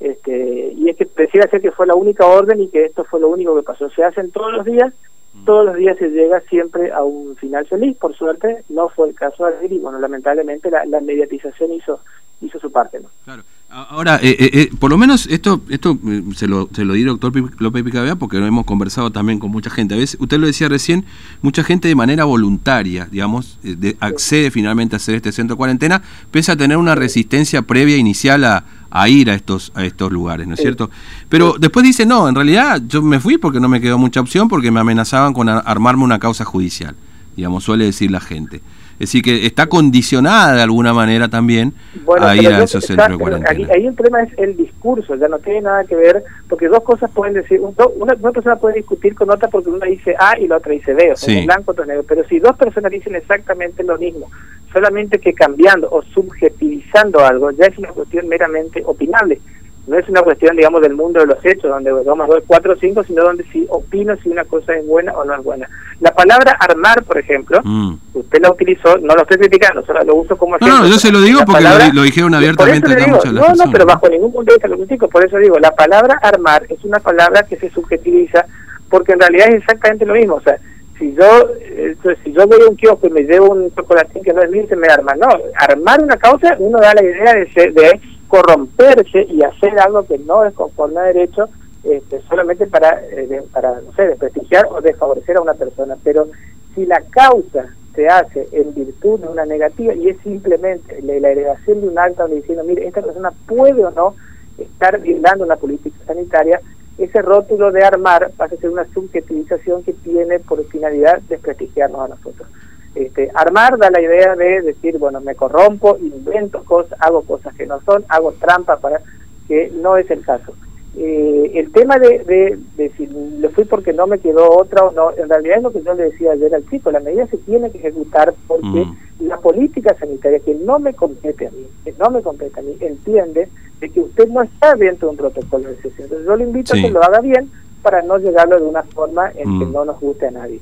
Este, 0.00 0.72
y 0.76 0.88
es 0.88 0.96
que 0.96 1.06
pareciera 1.06 1.50
ser 1.50 1.60
que 1.60 1.72
fue 1.72 1.86
la 1.86 1.94
única 1.94 2.24
orden 2.26 2.60
y 2.60 2.68
que 2.68 2.84
esto 2.84 3.04
fue 3.04 3.20
lo 3.20 3.28
único 3.28 3.56
que 3.56 3.62
pasó. 3.62 3.88
Se 3.90 4.04
hacen 4.04 4.30
todos 4.30 4.52
los 4.52 4.64
días, 4.64 4.92
mm. 5.34 5.44
todos 5.44 5.66
los 5.66 5.76
días 5.76 5.96
se 5.98 6.10
llega 6.10 6.40
siempre 6.42 6.92
a 6.92 7.02
un 7.02 7.34
final 7.36 7.66
feliz, 7.66 7.96
por 7.98 8.14
suerte 8.14 8.64
no 8.68 8.88
fue 8.90 9.08
el 9.08 9.14
caso 9.14 9.46
de 9.46 9.56
ayer 9.56 9.72
y 9.72 9.78
bueno, 9.78 9.98
lamentablemente 9.98 10.70
la, 10.70 10.84
la 10.84 11.00
mediatización 11.00 11.72
hizo 11.72 12.00
hizo 12.40 12.58
su 12.58 12.70
parte. 12.70 13.00
¿no? 13.00 13.08
Claro. 13.24 13.42
Ahora, 13.70 14.18
eh, 14.22 14.34
eh, 14.38 14.50
eh, 14.54 14.70
por 14.78 14.90
lo 14.90 14.96
menos 14.96 15.26
esto 15.26 15.60
esto 15.68 15.98
se 16.34 16.46
lo, 16.46 16.70
se 16.72 16.86
lo 16.86 16.94
di 16.94 17.02
doctor 17.02 17.34
López 17.58 17.84
Picabea 17.84 18.16
porque 18.16 18.38
lo 18.38 18.46
hemos 18.46 18.64
conversado 18.64 19.12
también 19.12 19.38
con 19.38 19.50
mucha 19.50 19.68
gente. 19.68 19.94
A 19.94 19.98
veces, 19.98 20.18
usted 20.18 20.38
lo 20.38 20.46
decía 20.46 20.70
recién, 20.70 21.04
mucha 21.42 21.62
gente 21.62 21.86
de 21.86 21.94
manera 21.94 22.24
voluntaria, 22.24 23.06
digamos, 23.10 23.58
accede 24.00 24.50
finalmente 24.50 24.96
a 24.96 24.98
hacer 24.98 25.16
este 25.16 25.32
centro 25.32 25.54
de 25.54 25.58
cuarentena, 25.58 26.02
pese 26.30 26.50
a 26.50 26.56
tener 26.56 26.78
una 26.78 26.94
resistencia 26.94 27.60
previa 27.60 27.98
inicial 27.98 28.44
a, 28.44 28.64
a 28.90 29.08
ir 29.10 29.30
a 29.30 29.34
estos, 29.34 29.70
a 29.74 29.84
estos 29.84 30.10
lugares, 30.12 30.48
¿no 30.48 30.54
es 30.54 30.60
cierto? 30.60 30.90
Pero 31.28 31.56
después 31.60 31.84
dice, 31.84 32.06
no, 32.06 32.26
en 32.26 32.34
realidad 32.34 32.80
yo 32.88 33.02
me 33.02 33.20
fui 33.20 33.36
porque 33.36 33.60
no 33.60 33.68
me 33.68 33.82
quedó 33.82 33.98
mucha 33.98 34.20
opción, 34.20 34.48
porque 34.48 34.70
me 34.70 34.80
amenazaban 34.80 35.34
con 35.34 35.46
armarme 35.50 36.04
una 36.04 36.18
causa 36.18 36.46
judicial, 36.46 36.96
digamos, 37.36 37.64
suele 37.64 37.84
decir 37.84 38.10
la 38.10 38.20
gente. 38.20 38.62
Es 38.98 39.12
decir, 39.12 39.22
que 39.22 39.46
está 39.46 39.66
condicionada 39.66 40.54
de 40.54 40.62
alguna 40.62 40.92
manera 40.92 41.28
también 41.28 41.72
a 42.20 42.34
ir 42.34 42.48
a 42.48 42.64
esos 42.64 42.84
centros 42.84 43.10
de 43.10 43.18
cuarentena. 43.18 43.68
Ahí, 43.72 43.86
el 43.86 43.94
problema 43.94 44.22
es 44.22 44.36
el 44.38 44.56
discurso, 44.56 45.14
ya 45.14 45.28
no 45.28 45.38
tiene 45.38 45.62
nada 45.62 45.84
que 45.84 45.94
ver, 45.94 46.24
porque 46.48 46.66
dos 46.66 46.82
cosas 46.82 47.10
pueden 47.12 47.34
decir, 47.34 47.60
una, 47.60 48.14
persona 48.32 48.56
puede 48.56 48.76
discutir 48.76 49.14
con 49.14 49.30
otra 49.30 49.48
porque 49.48 49.70
una 49.70 49.86
dice 49.86 50.16
A 50.18 50.38
y 50.38 50.48
la 50.48 50.56
otra 50.56 50.72
dice 50.72 50.94
B, 50.94 51.12
o 51.12 51.16
sea, 51.16 51.44
blanco, 51.44 51.70
otro 51.70 51.86
negro, 51.86 52.04
pero 52.08 52.26
si 52.26 52.40
dos 52.40 52.56
personas 52.56 52.90
dicen 52.90 53.14
exactamente 53.14 53.84
lo 53.84 53.96
mismo, 53.98 54.30
solamente 54.72 55.18
que 55.18 55.32
cambiando 55.32 55.88
o 55.90 56.02
subjetivizando 56.02 57.24
algo, 57.24 57.52
ya 57.52 57.66
es 57.66 57.78
una 57.78 57.88
cuestión 57.88 58.28
meramente 58.28 58.82
opinable 58.84 59.40
no 59.88 59.98
es 59.98 60.08
una 60.08 60.22
cuestión, 60.22 60.54
digamos, 60.54 60.82
del 60.82 60.94
mundo 60.94 61.20
de 61.20 61.26
los 61.26 61.44
hechos, 61.44 61.70
donde 61.70 61.90
vamos 61.90 62.28
a 62.28 62.34
ver 62.34 62.44
cuatro 62.46 62.74
o 62.74 62.76
cinco, 62.76 63.02
sino 63.04 63.24
donde 63.24 63.42
si 63.44 63.66
opino 63.70 64.14
si 64.22 64.28
una 64.28 64.44
cosa 64.44 64.74
es 64.74 64.86
buena 64.86 65.12
o 65.12 65.24
no 65.24 65.34
es 65.34 65.42
buena. 65.42 65.68
La 66.00 66.12
palabra 66.12 66.56
armar, 66.60 67.02
por 67.04 67.18
ejemplo, 67.18 67.58
mm. 67.64 67.94
usted 68.12 68.42
la 68.42 68.50
utilizó, 68.50 68.98
no 68.98 69.14
lo 69.14 69.22
estoy 69.22 69.38
criticando, 69.38 69.84
solo 69.84 70.00
lo 70.04 70.16
uso 70.16 70.36
como 70.36 70.56
ejemplo. 70.56 70.78
No, 70.78 70.86
yo 70.86 70.98
se 70.98 71.10
lo 71.10 71.22
digo 71.22 71.40
porque 71.46 71.64
lo, 71.94 72.02
dijeron 72.02 72.34
abiertamente 72.34 72.92
acá 72.92 73.06
muchas 73.06 73.32
No, 73.32 73.48
no, 73.54 73.72
pero 73.72 73.86
bajo 73.86 74.08
ningún 74.08 74.30
punto 74.30 74.52
de 74.52 74.56
vista 74.56 74.68
lo 74.68 74.76
critico, 74.76 75.08
por 75.08 75.24
eso 75.24 75.38
digo, 75.38 75.58
la 75.58 75.74
palabra 75.74 76.18
armar 76.22 76.66
es 76.68 76.84
una 76.84 77.00
palabra 77.00 77.44
que 77.44 77.56
se 77.56 77.70
subjetiviza, 77.70 78.44
porque 78.90 79.12
en 79.12 79.20
realidad 79.20 79.48
es 79.48 79.56
exactamente 79.56 80.04
lo 80.04 80.14
mismo, 80.14 80.34
o 80.34 80.40
sea, 80.42 80.58
si 80.98 81.14
yo 81.14 81.50
eh, 81.60 81.96
si 82.24 82.32
yo 82.32 82.46
voy 82.46 82.60
a 82.60 82.68
un 82.68 82.76
kiosco 82.76 83.06
y 83.06 83.10
me 83.10 83.22
llevo 83.22 83.50
un 83.52 83.72
chocolatín 83.74 84.22
que 84.22 84.32
no 84.32 84.42
es 84.42 84.50
mío, 84.50 84.64
se 84.68 84.74
me 84.74 84.88
arma. 84.88 85.14
No, 85.14 85.28
armar 85.54 86.02
una 86.02 86.16
causa, 86.16 86.56
uno 86.58 86.78
da 86.80 86.92
la 86.92 87.04
idea 87.04 87.34
de, 87.34 87.52
ser, 87.52 87.72
de 87.72 88.00
corromperse 88.28 89.26
y 89.28 89.42
hacer 89.42 89.78
algo 89.80 90.04
que 90.04 90.18
no 90.18 90.44
es 90.44 90.54
conforme 90.54 91.00
a 91.00 91.04
derecho 91.04 91.48
este, 91.82 92.20
solamente 92.28 92.66
para, 92.66 93.00
eh, 93.10 93.42
para, 93.52 93.80
no 93.80 93.92
sé, 93.94 94.08
desprestigiar 94.08 94.66
o 94.70 94.80
desfavorecer 94.80 95.36
a 95.36 95.40
una 95.42 95.54
persona. 95.54 95.96
Pero 96.02 96.28
si 96.74 96.86
la 96.86 97.02
causa 97.10 97.74
se 97.94 98.06
hace 98.06 98.46
en 98.52 98.74
virtud 98.74 99.20
de 99.20 99.28
una 99.28 99.44
negativa 99.44 99.94
y 99.94 100.08
es 100.08 100.18
simplemente 100.22 101.00
la, 101.02 101.18
la 101.18 101.30
elevación 101.30 101.80
de 101.80 101.88
un 101.88 101.98
acta 101.98 102.26
diciendo, 102.26 102.64
mire, 102.64 102.86
esta 102.86 103.02
persona 103.02 103.32
puede 103.46 103.84
o 103.84 103.90
no 103.90 104.14
estar 104.58 104.98
brindando 105.00 105.44
una 105.44 105.56
política 105.56 105.96
sanitaria, 106.06 106.60
ese 106.98 107.22
rótulo 107.22 107.70
de 107.70 107.84
armar 107.84 108.32
va 108.40 108.46
a 108.46 108.48
ser 108.48 108.70
una 108.70 108.84
subjetivización 108.92 109.84
que 109.84 109.92
tiene 109.92 110.40
por 110.40 110.64
finalidad 110.66 111.20
desprestigiarnos 111.28 112.00
a 112.00 112.08
nosotros. 112.08 112.48
Este, 112.98 113.30
armar 113.32 113.78
da 113.78 113.90
la 113.90 114.00
idea 114.00 114.34
de 114.34 114.60
decir, 114.60 114.98
bueno, 114.98 115.20
me 115.20 115.36
corrompo, 115.36 115.96
invento 116.00 116.64
cosas, 116.64 116.98
hago 117.00 117.22
cosas 117.22 117.54
que 117.54 117.64
no 117.64 117.80
son, 117.82 118.04
hago 118.08 118.32
trampa 118.32 118.78
para 118.78 119.00
que 119.46 119.70
no 119.80 119.96
es 119.96 120.10
el 120.10 120.24
caso. 120.24 120.52
Eh, 120.96 121.52
el 121.54 121.70
tema 121.70 121.96
de, 121.96 122.58
de, 122.76 122.90
si 122.96 123.06
le 123.06 123.50
fui 123.50 123.64
porque 123.66 123.92
no 123.92 124.08
me 124.08 124.18
quedó 124.18 124.50
otra 124.50 124.84
o 124.84 124.90
no, 124.90 125.12
en 125.16 125.28
realidad 125.28 125.58
es 125.58 125.62
lo 125.62 125.70
que 125.70 125.82
yo 125.84 125.94
le 125.94 126.10
decía 126.10 126.32
ayer 126.32 126.52
al 126.52 126.68
chico, 126.68 126.90
la 126.90 126.98
medida 126.98 127.28
se 127.28 127.36
tiene 127.36 127.70
que 127.70 127.78
ejecutar 127.78 128.34
porque 128.48 128.66
mm. 128.66 128.96
la 129.28 129.36
política 129.36 129.94
sanitaria 129.96 130.40
que 130.40 130.56
no 130.56 130.80
me 130.80 130.92
compete 130.92 131.46
a 131.46 131.50
mí, 131.52 131.68
que 131.84 131.94
no 132.00 132.10
me 132.10 132.20
compete 132.20 132.58
a 132.58 132.64
mí, 132.64 132.76
entiende 132.80 133.48
de 133.78 133.90
que 133.90 134.00
usted 134.00 134.26
no 134.26 134.42
está 134.42 134.74
dentro 134.74 135.06
de 135.06 135.12
un 135.12 135.18
protocolo 135.18 135.68
de 135.68 135.76
sesión. 135.76 136.06
Entonces 136.06 136.26
yo 136.26 136.34
le 136.34 136.42
invito 136.42 136.74
a 136.74 136.76
que 136.76 136.90
lo 136.90 137.00
haga 137.00 137.20
bien 137.20 137.48
para 137.80 138.02
no 138.02 138.18
llegarlo 138.18 138.56
de 138.56 138.66
una 138.66 138.82
forma 138.82 139.30
en 139.36 139.60
que 139.60 139.66
mm. 139.66 139.72
no 139.72 139.84
nos 139.84 140.00
guste 140.00 140.26
a 140.26 140.32
nadie. 140.32 140.58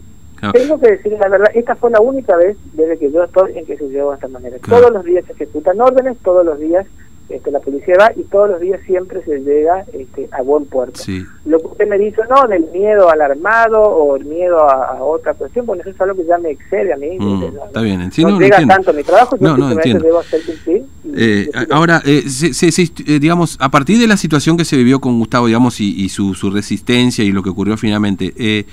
Tengo 0.53 0.81
que 0.81 0.91
decir 0.93 1.13
la 1.13 1.29
verdad, 1.29 1.51
esta 1.55 1.75
fue 1.77 1.91
la 1.91 2.01
única 2.01 2.37
vez 2.37 2.57
desde 2.73 2.99
que 2.99 3.11
yo 3.11 3.25
estoy 3.25 3.59
en 3.59 3.67
que 3.67 3.77
se 3.77 3.89
llevó 3.89 4.11
de 4.11 4.17
esta 4.17 4.29
manera. 4.29 4.57
Todos 4.67 4.91
los 4.93 5.05
días 5.05 5.25
se 5.27 5.33
ejecutan 5.33 5.81
órdenes, 5.81 6.17
todos 6.23 6.45
los 6.45 6.59
días 6.59 6.87
este, 7.29 7.51
la 7.51 7.59
policía 7.59 7.97
va 7.99 8.13
y 8.15 8.23
todos 8.23 8.51
los 8.51 8.61
días 8.61 8.81
siempre 8.87 9.21
se 9.25 9.41
llega 9.41 9.85
este, 9.93 10.29
a 10.31 10.43
buen 10.43 10.65
puerto. 10.67 11.01
Lo 11.45 11.59
que 11.59 11.67
usted 11.67 11.89
me 11.89 11.99
dice, 11.99 12.23
no, 12.31 12.47
del 12.47 12.71
miedo 12.71 13.11
al 13.11 13.21
armado 13.21 13.83
o 13.83 14.15
el 14.15 14.25
miedo 14.27 14.61
a, 14.61 15.03
otra 15.03 15.35
cuestión, 15.35 15.67
bueno, 15.67 15.83
eso 15.83 15.91
es 15.91 16.01
algo 16.01 16.15
que 16.15 16.25
ya 16.25 16.39
me 16.39 16.51
excede 16.51 16.93
a 16.93 16.97
mí. 16.97 17.19
Mm, 17.19 17.45
está 17.67 17.81
bien, 17.81 18.01
entiendo. 18.01 18.35
No, 18.35 18.41
llega 18.41 18.65
tanto 18.65 18.93
mi 18.93 19.03
trabajo, 19.03 19.37
no, 19.41 19.57
no, 19.57 19.73
entiendo. 19.73 20.05
debo 20.05 20.21
hacer 20.21 20.41
cumplir. 20.45 20.85
Eh, 21.19 21.51
ahora, 21.71 22.03
eh, 22.05 22.25
eh, 22.27 23.19
digamos, 23.19 23.57
a 23.59 23.71
partir 23.71 23.99
de 23.99 24.07
la 24.07 24.19
situación 24.19 24.57
que 24.57 24.67
se 24.67 24.77
vivió 24.77 25.01
con 25.01 25.19
Gustavo, 25.19 25.47
digamos, 25.47 25.81
y, 25.81 26.09
su, 26.11 26.35
su, 26.35 26.51
resistencia 26.51 27.25
y 27.25 27.33
lo 27.33 27.43
que 27.43 27.49
ocurrió 27.49 27.77
finalmente, 27.79 28.35
eh, 28.37 28.67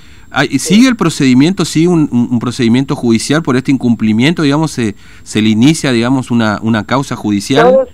¿sigue 0.58 0.88
el 0.88 0.96
procedimiento, 0.96 1.64
sigue 1.64 1.88
un, 1.88 2.08
un, 2.12 2.38
procedimiento 2.38 2.96
judicial 2.96 3.42
por 3.42 3.56
este 3.56 3.72
incumplimiento, 3.72 4.42
digamos, 4.42 4.72
se, 4.72 4.94
se 5.22 5.40
le 5.40 5.48
inicia, 5.48 5.90
digamos, 5.92 6.30
una, 6.30 6.58
una 6.62 6.84
causa 6.84 7.16
judicial? 7.16 7.86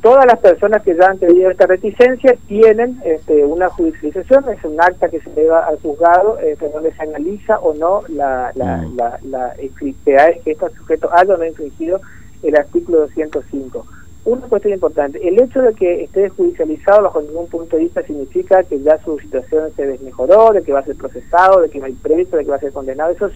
todas 0.00 0.26
las 0.26 0.38
personas 0.38 0.82
que 0.82 0.94
ya 0.94 1.06
han 1.06 1.18
tenido 1.18 1.50
esta 1.50 1.66
reticencia 1.66 2.36
tienen 2.46 3.00
este, 3.04 3.44
una 3.44 3.68
judicialización, 3.68 4.44
es 4.48 4.64
un 4.64 4.80
acta 4.80 5.08
que 5.08 5.20
se 5.20 5.30
lleva 5.30 5.66
al 5.66 5.78
juzgado 5.80 6.38
este, 6.38 6.68
donde 6.68 6.92
se 6.94 7.02
analiza 7.02 7.58
o 7.58 7.74
no 7.74 8.02
la, 8.08 8.52
la, 8.54 8.76
mm. 8.78 8.96
la, 8.96 9.18
la, 9.24 9.52
que 9.56 10.40
este 10.44 10.66
sujeto 10.76 11.10
haya 11.12 11.34
o 11.34 11.36
no 11.36 11.44
infringido 11.44 12.00
el 12.42 12.56
artículo 12.56 13.00
205. 13.00 13.86
Una 14.24 14.42
cuestión 14.42 14.74
importante, 14.74 15.26
el 15.26 15.40
hecho 15.40 15.62
de 15.62 15.72
que 15.74 16.04
esté 16.04 16.28
judicializado 16.28 17.04
bajo 17.04 17.22
ningún 17.22 17.46
punto 17.46 17.76
de 17.76 17.84
vista 17.84 18.02
significa 18.02 18.62
que 18.62 18.80
ya 18.80 18.98
su 19.02 19.18
situación 19.18 19.70
se 19.74 19.86
desmejoró, 19.86 20.52
de 20.52 20.62
que 20.62 20.72
va 20.72 20.80
a 20.80 20.84
ser 20.84 20.96
procesado, 20.96 21.62
de 21.62 21.70
que 21.70 21.80
va 21.80 21.86
a 21.86 21.90
ir 21.90 21.96
preso, 21.96 22.36
de 22.36 22.44
que 22.44 22.50
va 22.50 22.56
a 22.56 22.60
ser 22.60 22.72
condenado. 22.72 23.12
Eso 23.12 23.26
es 23.26 23.32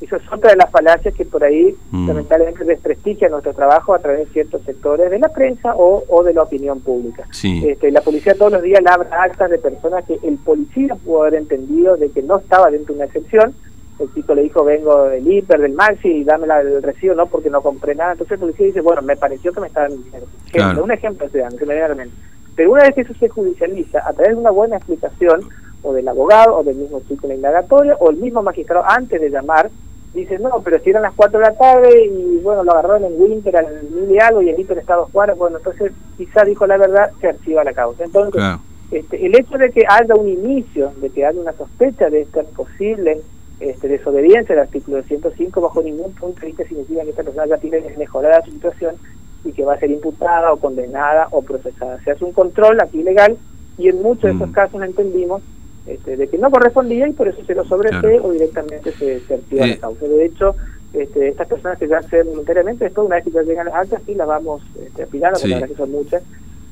eso 0.00 0.16
es 0.16 0.22
otra 0.30 0.50
de 0.50 0.56
las 0.56 0.70
falacias 0.70 1.14
que 1.14 1.24
por 1.24 1.42
ahí 1.42 1.74
mm. 1.90 2.08
lamentablemente 2.08 2.64
desprestigia 2.64 3.28
nuestro 3.28 3.54
trabajo 3.54 3.94
a 3.94 3.98
través 3.98 4.26
de 4.26 4.32
ciertos 4.32 4.62
sectores 4.62 5.10
de 5.10 5.18
la 5.18 5.28
prensa 5.28 5.74
o, 5.74 6.04
o 6.08 6.22
de 6.22 6.34
la 6.34 6.42
opinión 6.42 6.80
pública. 6.80 7.24
Este, 7.42 7.90
la 7.90 8.02
policía 8.02 8.34
todos 8.34 8.52
los 8.52 8.62
días 8.62 8.82
labra 8.82 9.22
actas 9.22 9.50
de 9.50 9.58
personas 9.58 10.04
que 10.04 10.18
el 10.22 10.36
policía 10.36 10.94
pudo 10.96 11.22
haber 11.22 11.36
entendido 11.36 11.96
de 11.96 12.10
que 12.10 12.22
no 12.22 12.38
estaba 12.38 12.70
dentro 12.70 12.94
de 12.94 12.98
una 12.98 13.06
excepción. 13.06 13.54
El 13.98 14.12
chico 14.12 14.34
le 14.34 14.42
dijo, 14.42 14.62
vengo 14.62 15.04
del 15.04 15.26
hiper, 15.26 15.60
del 15.60 15.72
maxi, 15.72 16.08
y 16.08 16.24
dame 16.24 16.46
el 16.46 16.82
recibo, 16.82 17.14
no, 17.14 17.26
porque 17.26 17.48
no 17.48 17.62
compré 17.62 17.94
nada. 17.94 18.12
Entonces 18.12 18.34
el 18.34 18.40
policía 18.40 18.66
dice, 18.66 18.80
bueno, 18.82 19.02
me 19.02 19.16
pareció 19.16 19.52
que 19.52 19.60
me 19.60 19.68
estaban 19.68 19.92
diciendo. 19.96 20.82
Un 20.82 20.90
ejemplo, 20.90 21.28
se 21.28 21.38
que 21.38 21.66
me 21.66 21.74
viene 21.74 21.82
a 21.82 21.88
la 21.88 21.94
mente. 21.94 22.14
Pero 22.54 22.72
una 22.72 22.82
vez 22.82 22.94
que 22.94 23.00
eso 23.02 23.14
se 23.14 23.28
judicializa, 23.28 24.06
a 24.06 24.12
través 24.12 24.34
de 24.34 24.40
una 24.40 24.50
buena 24.50 24.76
explicación, 24.76 25.40
o 25.82 25.92
del 25.92 26.08
abogado, 26.08 26.58
o 26.58 26.64
del 26.64 26.76
mismo 26.76 27.00
chico 27.08 27.24
en 27.24 27.28
la 27.28 27.34
indagatoria, 27.36 27.96
o 28.00 28.10
el 28.10 28.16
mismo 28.16 28.42
magistrado 28.42 28.84
antes 28.86 29.20
de 29.20 29.30
llamar, 29.30 29.70
dice, 30.16 30.38
no, 30.38 30.60
pero 30.64 30.80
si 30.80 30.90
eran 30.90 31.02
las 31.02 31.14
4 31.14 31.38
de 31.38 31.44
la 31.44 31.54
tarde 31.54 32.06
y 32.06 32.38
bueno, 32.42 32.64
lo 32.64 32.72
agarraron 32.72 33.04
en 33.04 33.20
Winter 33.20 33.56
al 33.56 33.82
mil 33.90 34.10
y 34.10 34.18
algo 34.18 34.42
y 34.42 34.48
el 34.48 34.58
Inter 34.58 34.78
está 34.78 34.96
dos 34.96 35.10
cuadras, 35.10 35.36
bueno, 35.36 35.58
entonces 35.58 35.92
quizá 36.16 36.42
dijo 36.44 36.66
la 36.66 36.78
verdad, 36.78 37.10
se 37.20 37.28
archiva 37.28 37.62
la 37.62 37.74
causa. 37.74 38.04
Entonces, 38.04 38.42
este, 38.90 39.24
el 39.24 39.36
hecho 39.38 39.58
de 39.58 39.70
que 39.70 39.84
haya 39.86 40.14
un 40.14 40.28
inicio, 40.28 40.92
de 41.00 41.10
que 41.10 41.24
haya 41.26 41.38
una 41.38 41.52
sospecha 41.52 42.08
de 42.08 42.22
esta 42.22 42.42
posible 42.42 43.20
este, 43.60 43.88
desobediencia 43.88 44.54
del 44.54 44.64
artículo 44.64 45.02
105 45.02 45.60
bajo 45.60 45.82
ningún 45.82 46.12
punto 46.12 46.40
de 46.40 46.48
vista 46.48 46.64
significa 46.64 47.02
que 47.02 47.10
esta 47.10 47.22
persona 47.22 47.46
ya 47.46 47.56
tiene 47.58 47.80
mejorada 47.96 48.44
su 48.44 48.52
situación 48.52 48.96
y 49.44 49.52
que 49.52 49.64
va 49.64 49.74
a 49.74 49.78
ser 49.78 49.90
imputada 49.90 50.52
o 50.52 50.58
condenada 50.58 51.28
o 51.30 51.42
procesada. 51.42 52.02
Se 52.02 52.10
hace 52.10 52.24
un 52.24 52.32
control 52.32 52.80
aquí 52.80 53.02
legal 53.02 53.36
y 53.78 53.88
en 53.88 54.02
muchos 54.02 54.24
de 54.24 54.32
estos 54.32 54.48
mm. 54.48 54.52
casos 54.52 54.82
entendimos 54.82 55.42
este, 55.86 56.16
de 56.16 56.28
que 56.28 56.38
no 56.38 56.50
correspondía 56.50 57.08
y 57.08 57.12
por 57.12 57.28
eso 57.28 57.44
se 57.44 57.54
lo 57.54 57.64
sobresee 57.64 58.18
o 58.20 58.32
directamente 58.32 58.90
se, 58.92 59.20
se 59.20 59.34
activa 59.34 59.66
la 59.66 59.72
eh. 59.74 59.78
causa. 59.78 60.06
De 60.06 60.24
hecho, 60.24 60.56
este, 60.92 61.28
estas 61.28 61.46
personas 61.46 61.78
que 61.78 61.88
ya 61.88 62.02
se 62.02 62.22
voluntariamente, 62.22 62.84
después 62.84 63.06
una 63.06 63.16
vez 63.16 63.24
que 63.24 63.30
ya 63.30 63.42
llegan 63.42 63.66
las 63.66 63.74
altas, 63.74 64.02
sí 64.04 64.14
las 64.14 64.26
vamos 64.26 64.62
este, 64.84 65.04
apilando, 65.04 65.38
porque 65.38 65.48
la 65.48 65.60
verdad 65.60 65.68
que 65.68 65.76
son 65.76 65.90
muchas. 65.92 66.22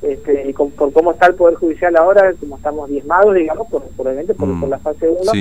Este, 0.01 0.49
y 0.49 0.53
con, 0.53 0.71
por 0.71 0.91
cómo 0.91 1.13
está 1.13 1.27
el 1.27 1.35
Poder 1.35 1.55
Judicial 1.55 1.95
ahora, 1.95 2.33
como 2.39 2.57
estamos 2.57 2.89
diezmados, 2.89 3.33
digamos, 3.33 3.67
por, 3.69 3.83
probablemente 3.83 4.33
por, 4.33 4.49
mm. 4.49 4.59
por 4.59 4.69
la 4.69 4.79
fase 4.79 5.07
1, 5.07 5.31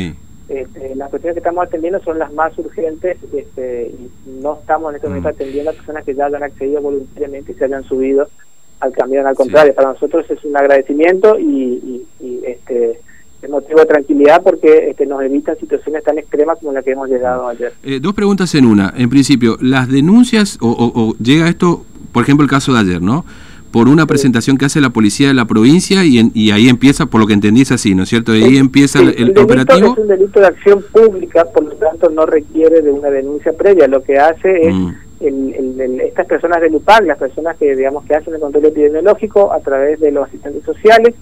este, 0.48 0.94
las 0.94 1.10
cuestiones 1.10 1.34
que 1.34 1.40
estamos 1.40 1.66
atendiendo 1.66 2.00
son 2.02 2.18
las 2.18 2.32
más 2.32 2.56
urgentes 2.58 3.16
este, 3.32 3.88
y 3.88 4.10
no 4.42 4.58
estamos 4.60 4.90
en 4.90 4.96
este 4.96 5.08
momento 5.08 5.28
mm. 5.28 5.32
atendiendo 5.32 5.70
a 5.70 5.74
personas 5.74 6.04
que 6.04 6.14
ya 6.14 6.26
han 6.26 6.42
accedido 6.42 6.82
voluntariamente 6.82 7.52
y 7.52 7.54
se 7.54 7.64
hayan 7.64 7.84
subido 7.84 8.28
al 8.80 8.92
camión. 8.92 9.26
Al 9.26 9.34
contrario, 9.34 9.74
para 9.74 9.92
nosotros 9.92 10.30
es 10.30 10.44
un 10.44 10.56
agradecimiento 10.56 11.38
y, 11.38 11.44
y, 11.50 12.06
y 12.20 12.44
este 12.44 13.00
motivo 13.48 13.80
de 13.80 13.86
tranquilidad 13.86 14.42
porque 14.42 14.90
este, 14.90 15.06
nos 15.06 15.22
evitan 15.22 15.58
situaciones 15.58 16.02
tan 16.04 16.18
extremas 16.18 16.58
como 16.58 16.72
la 16.72 16.82
que 16.82 16.92
hemos 16.92 17.08
llegado 17.08 17.48
ayer. 17.48 17.72
Eh, 17.82 18.00
dos 18.00 18.14
preguntas 18.14 18.54
en 18.54 18.66
una. 18.66 18.92
En 18.96 19.10
principio, 19.10 19.56
las 19.60 19.88
denuncias, 19.88 20.58
o, 20.60 21.14
llega 21.22 21.48
esto, 21.48 21.84
por 22.12 22.22
ejemplo, 22.22 22.44
el 22.44 22.50
caso 22.50 22.72
de 22.72 22.80
ayer, 22.80 23.02
¿no? 23.02 23.24
Por 23.74 23.88
una 23.88 24.06
presentación 24.06 24.56
que 24.56 24.66
hace 24.66 24.80
la 24.80 24.90
policía 24.90 25.26
de 25.26 25.34
la 25.34 25.46
provincia 25.46 26.04
y, 26.04 26.30
y 26.32 26.52
ahí 26.52 26.68
empieza, 26.68 27.06
por 27.06 27.20
lo 27.20 27.26
que 27.26 27.32
entendí 27.32 27.62
es 27.62 27.72
así, 27.72 27.92
¿no 27.96 28.04
es 28.04 28.08
cierto? 28.08 28.30
ahí 28.30 28.56
empieza 28.56 29.00
el, 29.00 29.36
operativo. 29.36 29.94
Es 29.94 29.98
un 29.98 30.06
delito 30.06 30.38
de 30.38 30.46
acción 30.46 30.84
pública, 30.92 31.44
por 31.52 31.64
lo 31.64 31.72
tanto 31.72 32.08
no 32.08 32.24
requiere 32.24 32.82
de 32.82 32.92
una 32.92 33.10
denuncia 33.10 33.52
previa. 33.52 33.88
Lo 33.88 34.00
que 34.04 34.16
hace 34.16 34.68
es 34.68 34.72
mm. 34.72 34.90
estas 36.02 36.24
personas 36.26 36.60
de 36.60 36.70
LUPAC, 36.70 37.04
las 37.04 37.18
personas 37.18 37.56
que 37.56 37.74
digamos 37.74 38.04
que 38.04 38.14
hacen 38.14 38.34
el 38.34 38.38
control 38.38 38.64
epidemiológico 38.66 39.52
a 39.52 39.58
través 39.58 39.98
de 39.98 40.12
los 40.12 40.28
asistentes 40.28 40.62
sociales 40.62 41.12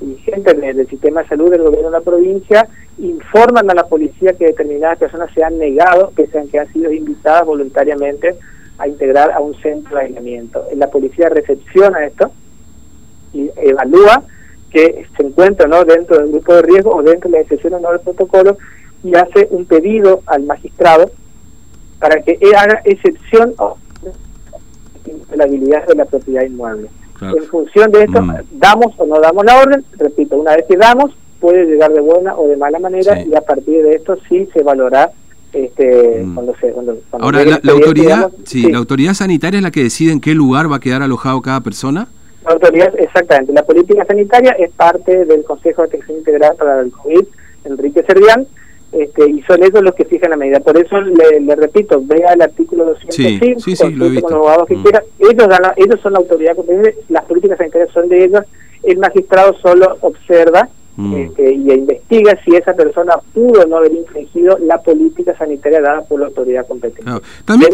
y 0.00 0.14
gente 0.18 0.54
del 0.54 0.86
sistema 0.86 1.24
de 1.24 1.28
salud 1.28 1.50
del 1.50 1.62
gobierno 1.62 1.90
de 1.90 1.98
la 1.98 2.04
provincia 2.04 2.68
informan 2.98 3.68
a 3.68 3.74
la 3.74 3.88
policía 3.88 4.34
que 4.34 4.46
determinadas 4.46 5.00
personas 5.00 5.28
se 5.34 5.42
han 5.42 5.58
negado, 5.58 6.12
que 6.14 6.28
sean 6.28 6.46
que 6.46 6.60
han 6.60 6.72
sido 6.72 6.92
invitadas 6.92 7.44
voluntariamente 7.44 8.36
a 8.78 8.88
integrar 8.88 9.32
a 9.32 9.40
un 9.40 9.54
centro 9.60 9.96
de 9.96 10.04
aislamiento. 10.04 10.64
La 10.74 10.88
policía 10.88 11.28
recepciona 11.28 12.04
esto 12.04 12.30
y 13.32 13.50
evalúa 13.56 14.22
que 14.70 15.06
se 15.16 15.22
encuentra 15.22 15.66
¿no? 15.66 15.84
dentro 15.84 16.18
del 16.18 16.28
grupo 16.28 16.54
de 16.54 16.62
riesgo 16.62 16.94
o 16.94 17.02
dentro 17.02 17.30
de 17.30 17.36
la 17.36 17.42
excepción 17.42 17.74
o 17.74 17.80
no 17.80 17.90
del 17.90 18.00
protocolo 18.00 18.56
y 19.02 19.14
hace 19.14 19.48
un 19.50 19.64
pedido 19.66 20.22
al 20.26 20.42
magistrado 20.42 21.10
para 21.98 22.20
que 22.22 22.38
haga 22.56 22.82
excepción 22.84 23.54
de 25.30 25.36
la 25.36 25.44
habilidad 25.44 25.86
de 25.86 25.94
la 25.94 26.04
propiedad 26.04 26.42
inmueble. 26.42 26.88
En 27.20 27.44
función 27.44 27.90
de 27.92 28.04
esto, 28.04 28.20
mm. 28.20 28.34
damos 28.52 28.92
o 28.98 29.06
no 29.06 29.18
damos 29.20 29.44
la 29.46 29.58
orden, 29.58 29.84
repito, 29.96 30.36
una 30.36 30.54
vez 30.54 30.66
que 30.66 30.76
damos, 30.76 31.16
puede 31.40 31.64
llegar 31.64 31.92
de 31.92 32.00
buena 32.00 32.36
o 32.36 32.46
de 32.48 32.56
mala 32.56 32.78
manera 32.78 33.22
y 33.22 33.34
a 33.34 33.40
partir 33.40 33.82
de 33.82 33.94
esto 33.94 34.18
sí 34.28 34.46
se 34.52 34.62
valorará 34.62 35.12
este, 35.56 36.22
mm. 36.22 36.34
cuando 36.34 36.54
se, 36.56 36.70
cuando, 36.72 36.98
Ahora, 37.12 37.44
la, 37.44 37.72
autoridad, 37.72 38.30
sí, 38.44 38.70
la 38.70 38.78
autoridad 38.78 39.14
sanitaria 39.14 39.58
es 39.58 39.62
la 39.62 39.70
que 39.70 39.82
decide 39.82 40.12
en 40.12 40.20
qué 40.20 40.34
lugar 40.34 40.70
va 40.70 40.76
a 40.76 40.80
quedar 40.80 41.02
alojado 41.02 41.40
cada 41.40 41.60
persona. 41.60 42.08
La 42.44 42.52
autoridad, 42.52 42.92
exactamente. 42.98 43.52
La 43.52 43.64
política 43.64 44.04
sanitaria 44.04 44.52
es 44.52 44.70
parte 44.72 45.24
del 45.24 45.44
Consejo 45.44 45.82
de 45.82 45.88
Atención 45.88 46.18
Integral 46.18 46.56
para 46.56 46.80
el 46.80 46.92
COVID, 46.92 47.24
Enrique 47.64 48.02
Servián, 48.02 48.46
este, 48.92 49.30
y 49.30 49.42
son 49.42 49.62
ellos 49.62 49.82
los 49.82 49.94
que 49.94 50.04
fijan 50.04 50.30
la 50.30 50.36
medida. 50.36 50.60
Por 50.60 50.76
eso 50.76 51.00
le, 51.00 51.56
repito, 51.56 52.02
vea 52.04 52.34
el 52.34 52.42
artículo 52.42 52.84
205, 52.84 53.60
sí, 53.60 53.76
sí, 53.76 53.90
lo 53.92 54.06
con 54.06 54.14
los 54.14 54.32
abogados 54.32 54.68
que 54.68 54.76
mm. 54.76 54.82
quieran. 54.82 55.02
Ellos, 55.18 55.48
ellos 55.76 56.00
son 56.02 56.12
la 56.12 56.18
autoridad 56.18 56.54
competente, 56.54 56.96
las 57.08 57.24
políticas 57.24 57.58
sanitarias 57.58 57.90
son 57.92 58.08
de 58.08 58.24
ellos, 58.24 58.44
el 58.82 58.98
magistrado 58.98 59.54
solo 59.54 59.96
observa 60.02 60.68
Mm. 60.96 61.14
Este, 61.14 61.54
y 61.54 61.70
investiga 61.72 62.38
si 62.44 62.56
esa 62.56 62.74
persona 62.74 63.14
pudo 63.34 63.66
no 63.66 63.76
haber 63.76 63.92
infringido 63.92 64.58
la 64.58 64.80
política 64.80 65.36
sanitaria 65.36 65.80
dada 65.80 66.02
por 66.02 66.20
la 66.20 66.26
autoridad 66.26 66.66
competente. 66.66 67.04
También, 67.44 67.70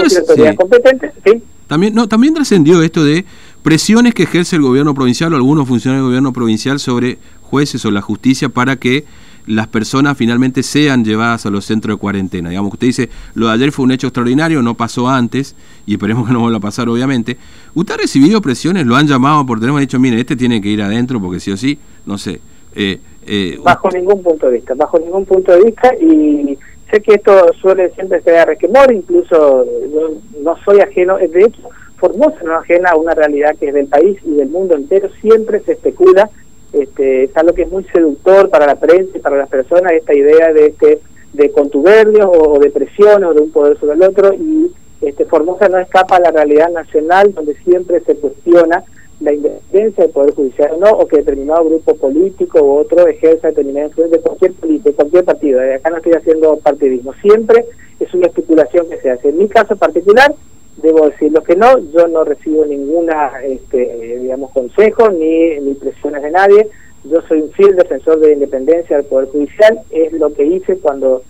también, 1.68 1.94
no, 1.94 2.08
también 2.08 2.34
trascendió 2.34 2.82
esto 2.82 3.04
de 3.04 3.24
presiones 3.62 4.14
que 4.14 4.24
ejerce 4.24 4.56
el 4.56 4.62
gobierno 4.62 4.94
provincial 4.94 5.32
o 5.32 5.36
algunos 5.36 5.68
funcionarios 5.68 6.02
del 6.02 6.10
gobierno 6.10 6.32
provincial 6.32 6.80
sobre 6.80 7.18
jueces 7.42 7.84
o 7.84 7.90
la 7.90 8.02
justicia 8.02 8.48
para 8.48 8.76
que 8.76 9.04
las 9.46 9.66
personas 9.68 10.16
finalmente 10.16 10.62
sean 10.62 11.04
llevadas 11.04 11.46
a 11.46 11.50
los 11.50 11.64
centros 11.64 11.96
de 11.96 12.00
cuarentena. 12.00 12.50
Digamos 12.50 12.70
que 12.70 12.74
usted 12.74 12.86
dice, 12.86 13.10
lo 13.34 13.48
de 13.48 13.52
ayer 13.54 13.72
fue 13.72 13.84
un 13.84 13.92
hecho 13.92 14.08
extraordinario, 14.08 14.62
no 14.62 14.76
pasó 14.76 15.08
antes, 15.08 15.54
y 15.86 15.94
esperemos 15.94 16.26
que 16.26 16.32
no 16.32 16.40
vuelva 16.40 16.58
a 16.58 16.60
pasar, 16.60 16.88
obviamente. 16.88 17.36
¿Usted 17.74 17.94
ha 17.94 17.96
recibido 17.98 18.40
presiones? 18.40 18.86
¿Lo 18.86 18.96
han 18.96 19.06
llamado 19.06 19.44
por 19.46 19.58
teléfono? 19.58 19.78
Han 19.78 19.84
dicho, 19.84 19.98
mire, 19.98 20.18
este 20.20 20.36
tiene 20.36 20.60
que 20.60 20.68
ir 20.68 20.82
adentro 20.82 21.20
porque 21.20 21.40
sí 21.40 21.50
o 21.50 21.56
sí, 21.56 21.78
no 22.06 22.18
sé. 22.18 22.40
Eh, 22.74 23.00
eh, 23.26 23.58
bajo 23.62 23.88
ningún 23.90 24.22
punto 24.22 24.46
de 24.46 24.56
vista, 24.56 24.74
bajo 24.74 24.98
ningún 24.98 25.24
punto 25.24 25.52
de 25.52 25.62
vista 25.62 25.94
y 25.94 26.58
sé 26.90 27.00
que 27.00 27.14
esto 27.14 27.52
suele 27.60 27.90
siempre 27.90 28.20
ser 28.22 28.46
requemor, 28.46 28.92
incluso 28.92 29.64
yo 29.64 30.10
no 30.42 30.56
soy 30.64 30.80
ajeno, 30.80 31.18
de 31.18 31.44
hecho 31.44 31.62
Formosa 31.96 32.42
no 32.44 32.56
ajena 32.56 32.90
a 32.90 32.96
una 32.96 33.14
realidad 33.14 33.54
que 33.58 33.68
es 33.68 33.74
del 33.74 33.86
país 33.86 34.18
y 34.24 34.34
del 34.34 34.48
mundo 34.48 34.74
entero, 34.74 35.08
siempre 35.20 35.60
se 35.60 35.72
especula, 35.72 36.28
este, 36.72 37.24
es 37.24 37.36
algo 37.36 37.52
que 37.54 37.62
es 37.62 37.70
muy 37.70 37.84
seductor 37.84 38.50
para 38.50 38.66
la 38.66 38.74
prensa 38.74 39.16
y 39.16 39.20
para 39.20 39.36
las 39.36 39.48
personas, 39.48 39.92
esta 39.92 40.14
idea 40.14 40.52
de 40.52 40.66
este 40.66 41.00
de 41.32 41.50
contubernios 41.50 42.28
o, 42.30 42.58
de 42.58 42.70
presión 42.70 43.24
o 43.24 43.32
de 43.32 43.40
un 43.40 43.50
poder 43.52 43.78
sobre 43.78 43.94
el 43.94 44.02
otro 44.02 44.34
y 44.34 44.70
este 45.00 45.24
Formosa 45.24 45.68
no 45.68 45.78
escapa 45.78 46.16
a 46.16 46.20
la 46.20 46.30
realidad 46.30 46.70
nacional 46.70 47.32
donde 47.32 47.54
siempre 47.64 48.00
se 48.00 48.14
cuestiona 48.16 48.82
la 49.22 49.32
independencia 49.32 50.04
del 50.04 50.12
Poder 50.12 50.34
Judicial 50.34 50.78
no, 50.80 50.90
o 50.90 51.06
que 51.06 51.18
determinado 51.18 51.64
grupo 51.64 51.94
político 51.94 52.60
u 52.62 52.78
otro 52.78 53.06
ejerza 53.06 53.48
determinada 53.48 53.86
influencia 53.86 54.18
de 54.18 54.22
cualquier, 54.22 54.54
de 54.54 54.92
cualquier 54.92 55.24
partido. 55.24 55.60
Acá 55.60 55.90
no 55.90 55.96
estoy 55.98 56.12
haciendo 56.12 56.56
partidismo. 56.58 57.12
Siempre 57.22 57.64
es 58.00 58.12
una 58.14 58.26
especulación 58.26 58.88
que 58.88 58.98
se 58.98 59.10
hace. 59.10 59.28
En 59.28 59.38
mi 59.38 59.48
caso 59.48 59.76
particular, 59.76 60.34
debo 60.82 61.08
decirlo 61.08 61.42
que 61.42 61.56
no, 61.56 61.78
yo 61.92 62.08
no 62.08 62.24
recibo 62.24 62.66
ninguna, 62.66 63.30
este, 63.44 64.18
digamos, 64.20 64.50
consejo 64.50 65.10
ni, 65.10 65.60
ni 65.60 65.74
presiones 65.74 66.22
de 66.22 66.30
nadie. 66.30 66.68
Yo 67.04 67.20
soy 67.22 67.42
un 67.42 67.50
fiel 67.50 67.76
defensor 67.76 68.20
de 68.20 68.28
la 68.28 68.32
independencia 68.34 68.96
del 68.96 69.06
Poder 69.06 69.28
Judicial. 69.28 69.80
Es 69.90 70.12
lo 70.12 70.32
que 70.32 70.44
hice 70.44 70.78
cuando 70.78 71.22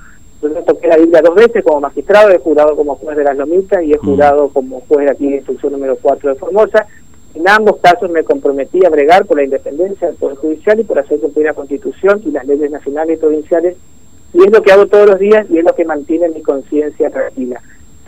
yo 0.43 0.51
toqué 0.65 0.89
la 0.89 0.97
Biblia 0.97 1.23
dos 1.23 1.37
veces 1.37 1.63
como 1.65 1.81
magistrado, 1.81 2.31
he 2.31 2.39
jurado 2.39 2.75
como 2.75 2.97
juez 2.97 3.17
de 3.17 3.25
las 3.25 3.37
Lomitas 3.37 3.83
y 3.85 3.93
he 3.93 3.97
mm. 3.97 4.01
jurado 4.01 4.49
como 4.49 4.81
juez 4.89 5.09
aquí 5.09 5.31
de 5.31 5.37
instrucción 5.37 5.73
número 5.73 5.97
4 6.01 6.31
de 6.31 6.37
Formosa. 6.37 6.87
En 7.35 7.49
ambos 7.49 7.79
casos 7.79 8.11
me 8.11 8.25
comprometí 8.25 8.85
a 8.85 8.91
bregar 8.91 9.25
por 9.27 9.39
la 9.39 9.45
independencia 9.45 10.09
del 10.09 10.17
Poder 10.17 10.37
Judicial 10.37 10.81
y 10.81 10.85
por 10.85 10.99
hacer 10.99 11.19
cumplir 11.19 11.47
la 11.47 11.55
Constitución 11.55 12.21
y 12.25 12.31
las 12.31 12.47
leyes 12.47 12.71
nacionales 12.71 13.17
y 13.17 13.21
provinciales, 13.21 13.77
y 14.35 14.45
es 14.45 14.51
lo 14.51 14.63
que 14.63 14.73
hago 14.73 14.87
todos 14.87 15.09
los 15.09 15.19
días 15.19 15.47
y 15.51 15.59
es 15.59 15.65
lo 15.65 15.75
que 15.75 15.85
mantiene 15.85 16.29
mi 16.29 16.43
conciencia 16.43 17.11
tranquila. 17.11 17.61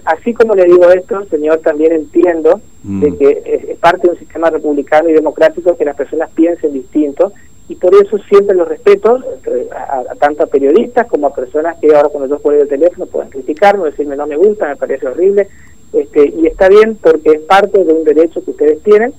Así 0.04 0.34
como 0.34 0.54
le 0.54 0.64
digo 0.64 0.90
esto, 0.90 1.24
señor, 1.30 1.58
también 1.58 1.92
entiendo 1.92 2.60
mm. 2.82 3.00
de 3.00 3.16
que 3.16 3.66
es 3.70 3.78
parte 3.78 4.06
de 4.06 4.12
un 4.12 4.18
sistema 4.18 4.50
republicano 4.50 5.08
y 5.08 5.14
democrático 5.14 5.76
que 5.76 5.84
las 5.86 5.96
personas 5.96 6.30
piensen 6.34 6.74
distinto 6.74 7.32
y 7.68 7.76
por 7.76 7.94
eso 7.94 8.18
siempre 8.28 8.54
los 8.54 8.68
respeto 8.68 9.18
eh, 9.46 9.68
a, 9.72 10.14
tanto 10.16 10.42
a 10.42 10.46
periodistas 10.46 11.06
como 11.06 11.28
a 11.28 11.34
personas 11.34 11.76
que 11.80 11.94
ahora 11.94 12.10
cuando 12.10 12.28
yo 12.28 12.42
juego 12.42 12.62
el 12.62 12.68
teléfono 12.68 13.06
pueden 13.06 13.30
criticarme, 13.30 13.86
decirme 13.86 14.16
no 14.16 14.26
me 14.26 14.36
gusta, 14.36 14.68
me 14.68 14.76
parece 14.76 15.06
horrible, 15.06 15.48
este, 15.94 16.32
y 16.36 16.46
está 16.46 16.68
bien 16.68 16.96
porque 17.00 17.30
es 17.30 17.40
parte 17.42 17.84
de 17.84 17.92
un 17.92 18.04
derecho 18.04 18.44
que 18.44 18.50
ustedes 18.50 18.82
tienen. 18.82 19.12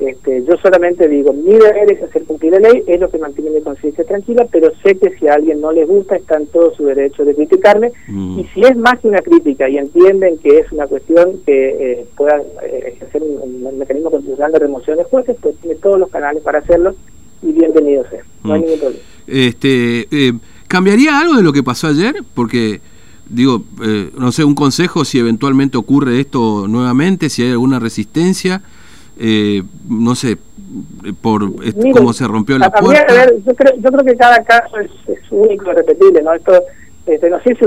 Este, 0.00 0.44
yo 0.44 0.56
solamente 0.56 1.06
digo, 1.06 1.32
mi 1.32 1.52
deber 1.52 1.92
es 1.92 2.02
hacer 2.02 2.24
cumplir 2.24 2.52
la 2.52 2.58
ley, 2.58 2.82
es 2.86 3.00
lo 3.00 3.08
que 3.08 3.18
mantiene 3.18 3.50
mi 3.50 3.60
conciencia 3.60 4.02
tranquila, 4.04 4.44
pero 4.50 4.72
sé 4.82 4.96
que 4.96 5.16
si 5.16 5.28
a 5.28 5.34
alguien 5.34 5.60
no 5.60 5.70
le 5.70 5.84
gusta, 5.84 6.16
está 6.16 6.36
en 6.36 6.46
todo 6.48 6.74
su 6.74 6.84
derecho 6.84 7.24
de 7.24 7.34
criticarme, 7.34 7.92
mm. 8.08 8.40
y 8.40 8.44
si 8.52 8.62
es 8.62 8.76
más 8.76 8.98
que 8.98 9.08
una 9.08 9.22
crítica 9.22 9.68
y 9.68 9.78
entienden 9.78 10.38
que 10.38 10.58
es 10.58 10.72
una 10.72 10.88
cuestión 10.88 11.38
que 11.46 11.68
eh, 11.68 12.06
pueda 12.16 12.42
eh, 12.64 12.94
ejercer 12.96 13.22
un, 13.22 13.78
mecanismo 13.78 14.10
constitucional 14.10 14.52
de 14.52 14.58
remoción 14.58 14.98
de 14.98 15.04
jueces, 15.04 15.36
pues 15.40 15.56
tiene 15.58 15.76
todos 15.76 16.00
los 16.00 16.10
canales 16.10 16.42
para 16.42 16.58
hacerlo, 16.58 16.94
y 17.42 17.52
bienvenido 17.52 18.04
sea, 18.10 18.24
no 18.42 18.54
hay 18.54 18.60
mm. 18.60 18.64
ningún 18.64 18.80
problema. 18.80 19.04
Este, 19.28 20.08
eh, 20.10 20.32
¿Cambiaría 20.66 21.20
algo 21.20 21.36
de 21.36 21.42
lo 21.44 21.52
que 21.52 21.62
pasó 21.62 21.86
ayer? 21.86 22.16
Porque 22.34 22.80
digo, 23.28 23.62
eh, 23.82 24.10
no 24.18 24.32
sé, 24.32 24.44
un 24.44 24.54
consejo 24.54 25.04
si 25.04 25.18
eventualmente 25.18 25.76
ocurre 25.76 26.20
esto 26.20 26.66
nuevamente, 26.68 27.28
si 27.28 27.42
hay 27.42 27.52
alguna 27.52 27.78
resistencia, 27.78 28.62
eh, 29.18 29.62
no 29.88 30.14
sé, 30.14 30.38
por 31.20 31.52
cómo 31.92 32.12
se 32.12 32.26
rompió 32.26 32.58
la 32.58 32.70
puerta. 32.70 33.26
yo, 33.44 33.54
creo, 33.54 33.76
yo 33.76 33.90
creo 33.90 34.04
que 34.04 34.16
cada 34.16 34.42
caso 34.42 34.78
es, 34.80 34.90
único 35.30 35.70
y 35.70 35.74
repetible, 35.74 36.22
¿no? 36.22 36.34
Esto, 36.34 36.62
este, 37.06 37.28
no 37.30 37.40
sé 37.42 37.54
si 37.54 37.64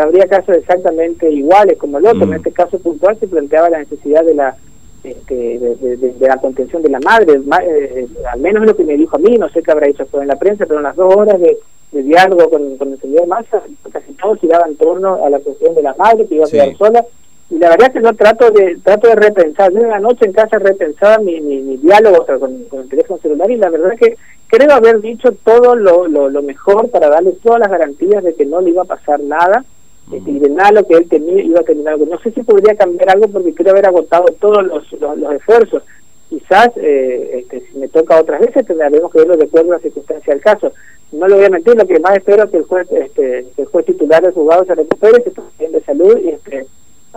habría 0.00 0.26
casos 0.26 0.56
exactamente 0.56 1.30
iguales 1.30 1.76
como 1.78 1.98
el 1.98 2.06
otro, 2.06 2.24
en 2.24 2.30
mm. 2.30 2.34
este 2.34 2.52
caso 2.52 2.78
puntual 2.78 3.18
se 3.18 3.28
planteaba 3.28 3.70
la 3.70 3.78
necesidad 3.78 4.24
de 4.24 4.34
la 4.34 4.56
este, 5.04 5.58
de, 5.58 6.14
la 6.20 6.38
contención 6.38 6.82
de 6.82 6.88
la 6.88 6.98
madre, 7.00 7.40
eh, 7.62 8.08
al 8.32 8.40
menos 8.40 8.62
es 8.62 8.68
lo 8.68 8.76
que 8.76 8.84
me 8.84 8.96
dijo 8.96 9.16
a 9.16 9.20
mí, 9.20 9.36
no 9.38 9.48
sé 9.48 9.62
qué 9.62 9.70
habrá 9.70 9.86
dicho 9.86 10.06
en 10.20 10.26
la 10.26 10.36
prensa, 10.36 10.66
pero 10.66 10.80
en 10.80 10.84
las 10.84 10.96
dos 10.96 11.14
horas 11.14 11.40
de 11.40 11.56
de 11.92 12.02
diálogo 12.02 12.50
con, 12.50 12.76
con 12.76 12.92
el 12.92 13.00
señor 13.00 13.26
Massa, 13.26 13.62
casi 13.90 14.12
todo 14.12 14.36
giraba 14.36 14.66
en 14.66 14.76
torno 14.76 15.24
a 15.24 15.30
la 15.30 15.38
cuestión 15.38 15.74
de 15.74 15.82
la 15.82 15.94
madre 15.94 16.26
que 16.26 16.34
iba 16.34 16.44
a 16.44 16.50
quedar 16.50 16.76
sola. 16.76 17.04
Y 17.50 17.58
la 17.58 17.70
verdad 17.70 17.88
es 17.88 17.94
que 17.94 18.02
yo 18.02 18.12
trato 18.12 18.50
de 18.50 18.76
trato 18.84 19.08
de 19.08 19.14
repensar. 19.14 19.72
Yo 19.72 19.80
en 19.80 19.88
la 19.88 20.00
noche 20.00 20.26
en 20.26 20.32
casa 20.32 20.58
repensaba 20.58 21.18
mi, 21.18 21.40
mi, 21.40 21.76
diálogo 21.78 22.26
con, 22.26 22.64
con, 22.64 22.80
el 22.80 22.88
teléfono 22.88 23.18
celular 23.20 23.50
y 23.50 23.56
la 23.56 23.70
verdad 23.70 23.94
es 23.94 24.00
que 24.00 24.16
creo 24.48 24.72
haber 24.72 25.00
dicho 25.00 25.32
todo 25.44 25.74
lo, 25.74 26.08
lo, 26.08 26.42
mejor 26.42 26.90
para 26.90 27.08
darle 27.08 27.32
todas 27.42 27.60
las 27.60 27.70
garantías 27.70 28.22
de 28.22 28.34
que 28.34 28.44
no 28.44 28.60
le 28.60 28.70
iba 28.70 28.82
a 28.82 28.86
pasar 28.86 29.20
nada 29.20 29.64
y 30.10 30.38
de 30.38 30.48
nada 30.48 30.72
lo 30.72 30.86
que 30.86 30.94
él 30.94 31.08
tenía 31.08 31.42
iba 31.42 31.60
a 31.60 31.64
terminar. 31.64 31.98
No 31.98 32.18
sé 32.20 32.32
si 32.32 32.42
podría 32.42 32.74
cambiar 32.74 33.10
algo 33.10 33.28
porque 33.28 33.54
creo 33.54 33.72
haber 33.72 33.86
agotado 33.86 34.26
todos 34.40 34.66
los, 34.66 34.92
los, 35.00 35.34
esfuerzos. 35.34 35.82
Quizás 36.28 36.70
eh, 36.76 37.40
este, 37.40 37.60
si 37.60 37.78
me 37.78 37.88
toca 37.88 38.20
otras 38.20 38.40
veces 38.40 38.66
tendremos 38.66 39.10
que 39.10 39.18
verlo 39.18 39.36
de 39.36 39.44
acuerdo 39.44 39.72
a 39.72 39.76
la 39.76 39.82
circunstancia 39.82 40.34
del 40.34 40.42
caso. 40.42 40.72
No 41.10 41.26
lo 41.26 41.36
voy 41.36 41.46
a 41.46 41.50
mentir, 41.50 41.74
lo 41.74 41.86
que 41.86 41.98
más 42.00 42.16
espero 42.16 42.44
es 42.44 42.50
que 42.50 42.58
el 42.58 42.64
juez, 42.64 42.86
este, 42.92 43.46
el 43.56 43.66
juez 43.66 43.86
titular 43.86 44.22
del 44.22 44.32
juzgado 44.32 44.64
se 44.66 44.74
recupere, 44.74 45.22
que 45.22 45.30
esté 45.30 45.42
bien 45.58 45.72
de 45.72 45.80
salud 45.80 46.18
y 46.18 46.28
este, 46.28 46.66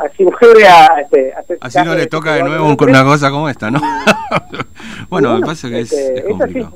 así 0.05 0.17
si 0.17 0.23
vuelve 0.23 0.67
a, 0.67 0.87
este, 1.01 1.33
Así 1.59 1.79
no 1.83 1.95
le 1.95 2.07
toca 2.07 2.35
de 2.35 2.43
nuevo 2.43 2.75
una 2.79 3.03
cosa 3.03 3.29
como 3.31 3.49
esta, 3.49 3.71
¿no? 3.71 3.81
bueno, 5.09 5.35
me 5.35 5.45
pasa 5.45 5.69
que 5.69 5.81
es, 5.81 5.91
este, 5.91 6.19
es 6.19 6.25
complicado. 6.25 6.73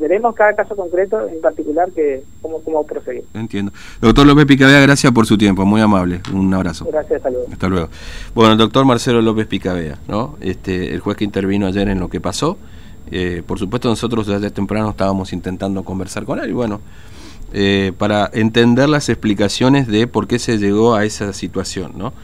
veremos 0.00 0.34
cada 0.34 0.54
caso 0.54 0.74
concreto 0.76 1.28
en 1.28 1.40
particular 1.40 1.90
que 1.92 2.22
cómo, 2.40 2.62
cómo 2.62 2.84
proseguir. 2.84 3.24
Entiendo. 3.34 3.72
Doctor 4.00 4.26
López 4.26 4.46
Picabea, 4.46 4.80
gracias 4.80 5.12
por 5.12 5.26
su 5.26 5.36
tiempo, 5.36 5.64
muy 5.64 5.80
amable. 5.80 6.20
Un 6.32 6.52
abrazo. 6.54 6.86
Gracias, 6.90 7.16
hasta 7.16 7.30
luego. 7.30 7.46
Hasta 7.52 7.68
luego. 7.68 7.88
Bueno, 8.34 8.52
el 8.52 8.58
doctor 8.58 8.84
Marcelo 8.84 9.20
López 9.22 9.46
Picabea, 9.46 9.98
¿no? 10.08 10.36
Este, 10.40 10.94
el 10.94 11.00
juez 11.00 11.16
que 11.16 11.24
intervino 11.24 11.66
ayer 11.66 11.88
en 11.88 12.00
lo 12.00 12.08
que 12.08 12.20
pasó. 12.20 12.58
Eh, 13.10 13.42
por 13.46 13.58
supuesto, 13.58 13.88
nosotros 13.88 14.26
desde 14.26 14.50
temprano 14.50 14.90
estábamos 14.90 15.32
intentando 15.32 15.84
conversar 15.84 16.24
con 16.24 16.38
él 16.38 16.50
y 16.50 16.52
bueno, 16.52 16.80
eh, 17.52 17.92
para 17.98 18.30
entender 18.32 18.88
las 18.88 19.10
explicaciones 19.10 19.86
de 19.86 20.06
por 20.06 20.26
qué 20.26 20.38
se 20.38 20.56
llegó 20.56 20.94
a 20.94 21.04
esa 21.04 21.34
situación, 21.34 21.92
¿no? 21.96 22.14